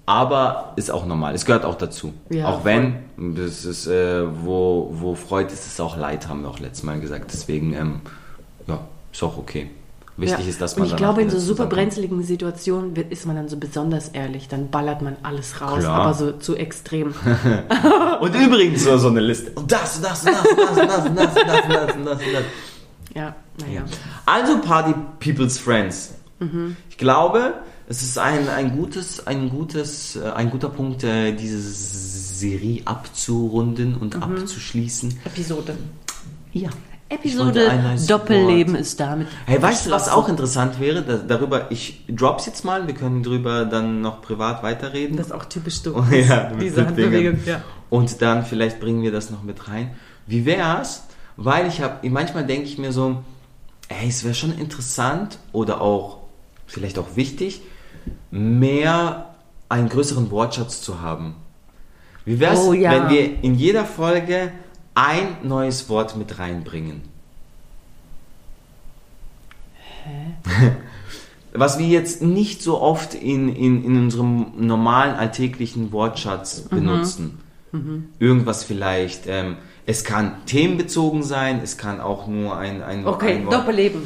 [0.07, 1.35] Aber ist auch normal.
[1.35, 2.15] Es gehört auch dazu.
[2.31, 2.97] Ja, auch wenn,
[3.37, 6.99] das ist, äh, wo, wo Freude ist, ist auch Leid, haben wir auch letztes Mal
[6.99, 7.31] gesagt.
[7.33, 8.01] Deswegen, ähm,
[8.67, 8.81] ja,
[9.13, 9.71] ist auch okay.
[10.17, 10.51] Wichtig Ja.
[10.51, 13.37] ist, dass Und man ich danach glaube, in so super brenzligen Situationen wird, ist man
[13.37, 14.49] dann so besonders ehrlich.
[14.49, 16.01] Dann ballert man alles raus, Klar.
[16.01, 17.15] aber so zu extrem.
[18.21, 19.53] Und übrigens so, so eine Liste.
[19.55, 21.71] Und das und das und das und das und das und das und das und
[21.71, 22.43] das und das und das.
[23.15, 23.83] Ja, naja.
[24.27, 26.15] Also Party People's Friends.
[26.41, 26.77] Mhm.
[26.91, 27.55] Ich glaube,
[27.89, 33.97] es ist ein, ein gutes, ein gutes, äh, ein guter Punkt, äh, diese Serie abzurunden
[33.97, 34.23] und Mhm.
[34.23, 35.19] abzuschließen.
[35.25, 35.77] Episode.
[36.53, 36.71] Ja.
[37.11, 37.71] Episode
[38.07, 38.83] Doppelleben Wort.
[38.83, 39.29] ist damit.
[39.47, 41.01] Hey, weißt du, was auch interessant wäre?
[41.03, 45.17] Da, darüber, ich drop's jetzt mal, wir können drüber dann noch privat weiterreden.
[45.17, 45.97] Das ist auch typisch du.
[45.97, 46.85] Oh, ja, Diese.
[46.87, 47.63] Handbewegung, ja.
[47.89, 49.93] Und dann vielleicht bringen wir das noch mit rein.
[50.27, 51.05] Wie wär's?
[51.41, 53.23] Weil ich habe, manchmal denke ich mir so,
[53.89, 56.19] ey, es wäre schon interessant oder auch
[56.67, 57.63] vielleicht auch wichtig,
[58.33, 59.35] mehr
[59.69, 61.37] einen größeren Wortschatz zu haben.
[62.25, 62.91] Wie wär's, Oh, ja.
[62.91, 64.51] wenn wir in jeder Folge
[64.95, 67.03] ein neues Wort mit reinbringen?
[71.53, 76.77] Was wir jetzt nicht so oft in, in, in unserem normalen alltäglichen Wortschatz Mhm.
[76.77, 77.39] benutzen.
[78.19, 79.27] Irgendwas vielleicht.
[79.27, 79.57] Ähm,
[79.89, 83.55] es kann themenbezogen sein, es kann auch nur ein, ein, Okay, ein Wort.
[83.55, 84.03] Doppelleben.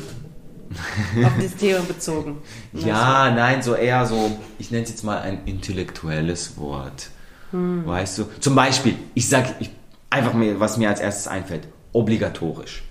[1.24, 2.38] Auf das Thema bezogen.
[2.72, 7.10] Ja, nein, so eher so, ich nenne es jetzt mal ein intellektuelles Wort.
[7.50, 8.24] Weißt du?
[8.40, 9.70] Zum Beispiel, ich sag ich,
[10.08, 11.68] einfach mir, was mir als erstes einfällt.
[11.92, 12.84] Obligatorisch.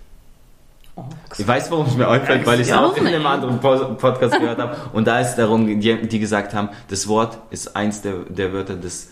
[0.96, 1.06] Oh,
[1.38, 4.38] Ich weiß, warum es mir einfällt, weil ich es auch in einem anderen Po- Podcast
[4.38, 4.76] gehört habe.
[4.94, 8.76] Und da ist darum, die, die gesagt haben, das Wort ist eins der, der Wörter,
[8.76, 9.08] das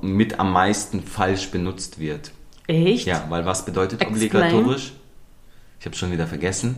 [0.00, 2.30] mit am meisten falsch benutzt wird.
[2.70, 3.06] Echt?
[3.06, 4.28] Ja, weil was bedeutet Explain.
[4.28, 4.92] obligatorisch?
[5.80, 6.76] Ich habe schon wieder vergessen.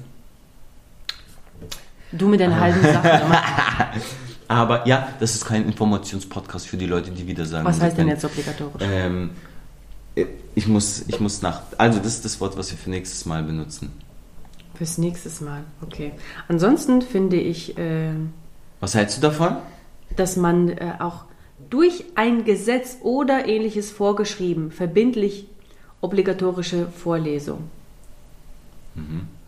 [2.12, 3.10] Du mit deinen halben Sachen.
[4.48, 7.64] Aber ja, das ist kein Informationspodcast für die Leute, die wieder sagen.
[7.64, 8.82] Was heißt denn jetzt obligatorisch?
[8.82, 9.30] Ähm,
[10.54, 11.62] ich muss, ich muss nach.
[11.78, 13.92] Also, das ist das Wort, was wir für nächstes Mal benutzen.
[14.74, 16.12] Fürs nächste Mal, okay.
[16.48, 18.12] Ansonsten finde ich, äh,
[18.80, 19.56] Was hältst du davon?
[20.16, 21.24] dass man äh, auch
[21.70, 25.46] durch ein Gesetz oder ähnliches vorgeschrieben, verbindlich
[26.02, 27.60] obligatorische Vorlesung.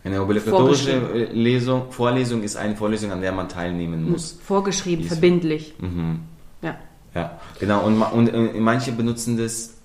[0.03, 4.37] Eine obligatorische äh, Lesung, Vorlesung ist eine Vorlesung, an der man teilnehmen muss.
[4.43, 5.73] Vorgeschrieben, Ist- verbindlich.
[5.79, 6.19] Mhm.
[6.63, 6.77] Ja.
[7.13, 7.85] Ja, genau.
[7.85, 9.75] Und, ma- und äh, manche benutzen das,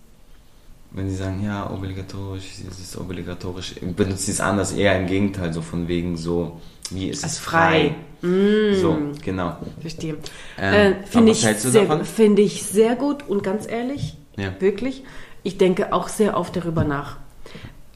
[0.93, 5.53] wenn sie sagen, ja, obligatorisch, es ist obligatorisch, benutzen sie es anders, eher im Gegenteil,
[5.53, 6.61] so von wegen so,
[6.91, 7.95] wie ist es Als frei.
[8.21, 8.75] frei?
[8.81, 9.57] So, genau.
[9.81, 10.17] Verstehe.
[10.59, 14.53] Ähm, äh, Finde ich, sehr- finde ich sehr gut und ganz ehrlich, Ja.
[14.59, 15.05] wirklich,
[15.43, 17.17] ich denke auch sehr oft darüber nach.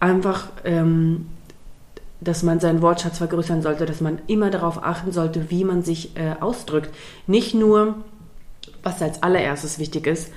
[0.00, 1.26] Einfach, ähm,
[2.20, 6.16] dass man seinen Wortschatz vergrößern sollte, dass man immer darauf achten sollte, wie man sich
[6.16, 6.90] äh, ausdrückt.
[7.26, 7.96] Nicht nur,
[8.82, 10.30] was als allererstes wichtig ist,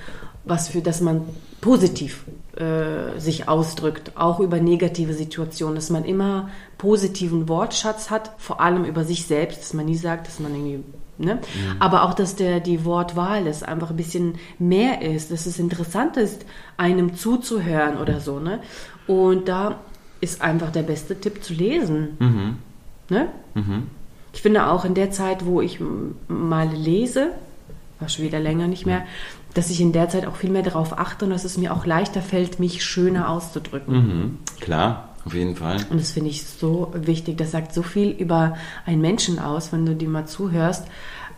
[0.45, 1.22] was für, dass man
[1.62, 8.62] positiv äh, sich ausdrückt, auch über negative Situationen, dass man immer positiven Wortschatz hat, vor
[8.62, 10.84] allem über sich selbst, dass man nie sagt, dass man irgendwie,
[11.18, 11.39] ne?
[11.80, 16.18] Aber auch, dass der die Wortwahl ist, einfach ein bisschen mehr ist, dass es interessant
[16.18, 16.45] ist,
[16.78, 18.59] einem zuzuhören oder so, ne?
[19.07, 19.76] Und da
[20.22, 22.57] ist einfach der beste Tipp zu lesen, Mhm.
[23.09, 23.28] ne?
[23.53, 23.84] Mhm.
[24.34, 25.80] Ich finde auch in der Zeit, wo ich
[26.28, 27.30] mal lese,
[27.99, 29.03] war schon wieder länger nicht mehr,
[29.55, 31.86] dass ich in der Zeit auch viel mehr darauf achte und dass es mir auch
[31.88, 33.95] leichter fällt, mich schöner auszudrücken.
[33.95, 34.38] Mhm.
[34.59, 35.78] Klar, auf jeden Fall.
[35.89, 37.38] Und das finde ich so wichtig.
[37.38, 38.55] Das sagt so viel über
[38.86, 40.86] einen Menschen aus, wenn du dir mal zuhörst,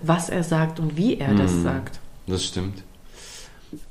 [0.01, 1.99] was er sagt und wie er das sagt.
[2.27, 2.83] Das stimmt.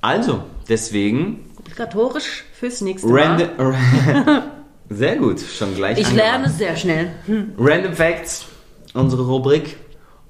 [0.00, 3.22] Also, deswegen, Obligatorisch fürs nächste Mal.
[3.22, 4.42] random,
[4.88, 6.26] sehr gut, schon gleich Ich angemacht.
[6.26, 7.10] lerne sehr schnell.
[7.26, 7.52] Hm.
[7.58, 8.46] Random Facts,
[8.94, 9.76] unsere Rubrik.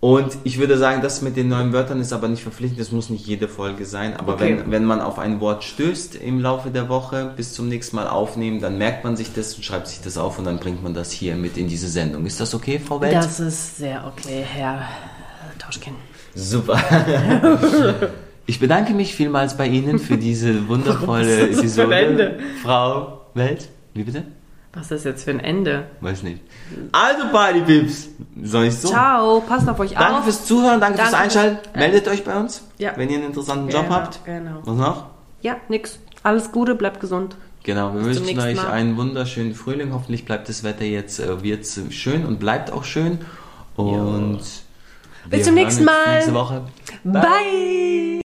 [0.01, 3.11] Und ich würde sagen, das mit den neuen Wörtern ist aber nicht verpflichtend, das muss
[3.11, 4.17] nicht jede Folge sein.
[4.17, 4.59] Aber Okay.
[4.61, 8.07] wenn, wenn man auf ein Wort stößt im Laufe der Woche, bis zum nächsten Mal
[8.07, 10.95] aufnehmen, dann merkt man sich das und schreibt sich das auf und dann bringt man
[10.95, 12.27] das hier mit in diese Sendung.
[12.27, 13.13] Ist das okay, Frau Welt?
[13.13, 14.83] Das ist sehr okay, Herr
[15.59, 15.95] Tauschkin.
[16.35, 16.79] Super.
[18.51, 22.39] Ich bedanke mich vielmals bei Ihnen für diese wundervolle Episode.
[22.63, 24.25] Frau Welt, wie bitte?
[24.79, 25.87] Was ist das jetzt für ein Ende?
[26.01, 26.41] Weiß nicht.
[26.93, 28.09] Also Partypips,
[28.43, 28.89] soll ich so?
[28.89, 30.25] Ciao, passt auf euch Danke auf.
[30.25, 31.25] fürs Zuhören, danke, fürs Danke.
[31.25, 31.59] Einschalten.
[31.79, 32.93] Meldet euch bei uns, Ja.
[32.97, 34.25] wenn ihr einen interessanten Job Genau, habt.
[34.25, 34.61] genau.
[34.65, 35.07] Was noch?
[35.43, 35.99] Ja, nix.
[36.23, 37.37] Alles Gute, bleibt gesund.
[37.65, 38.71] Genau, wir zum wünschen euch Mal.
[38.71, 39.93] einen wunderschönen Frühling.
[39.93, 43.19] Hoffentlich bleibt das Wetter jetzt äh, wird's schön und bleibt auch schön.
[43.77, 46.15] Und Bis wir zum nächsten Mal.
[46.15, 46.63] Nächste Woche.
[47.05, 48.21] Bye.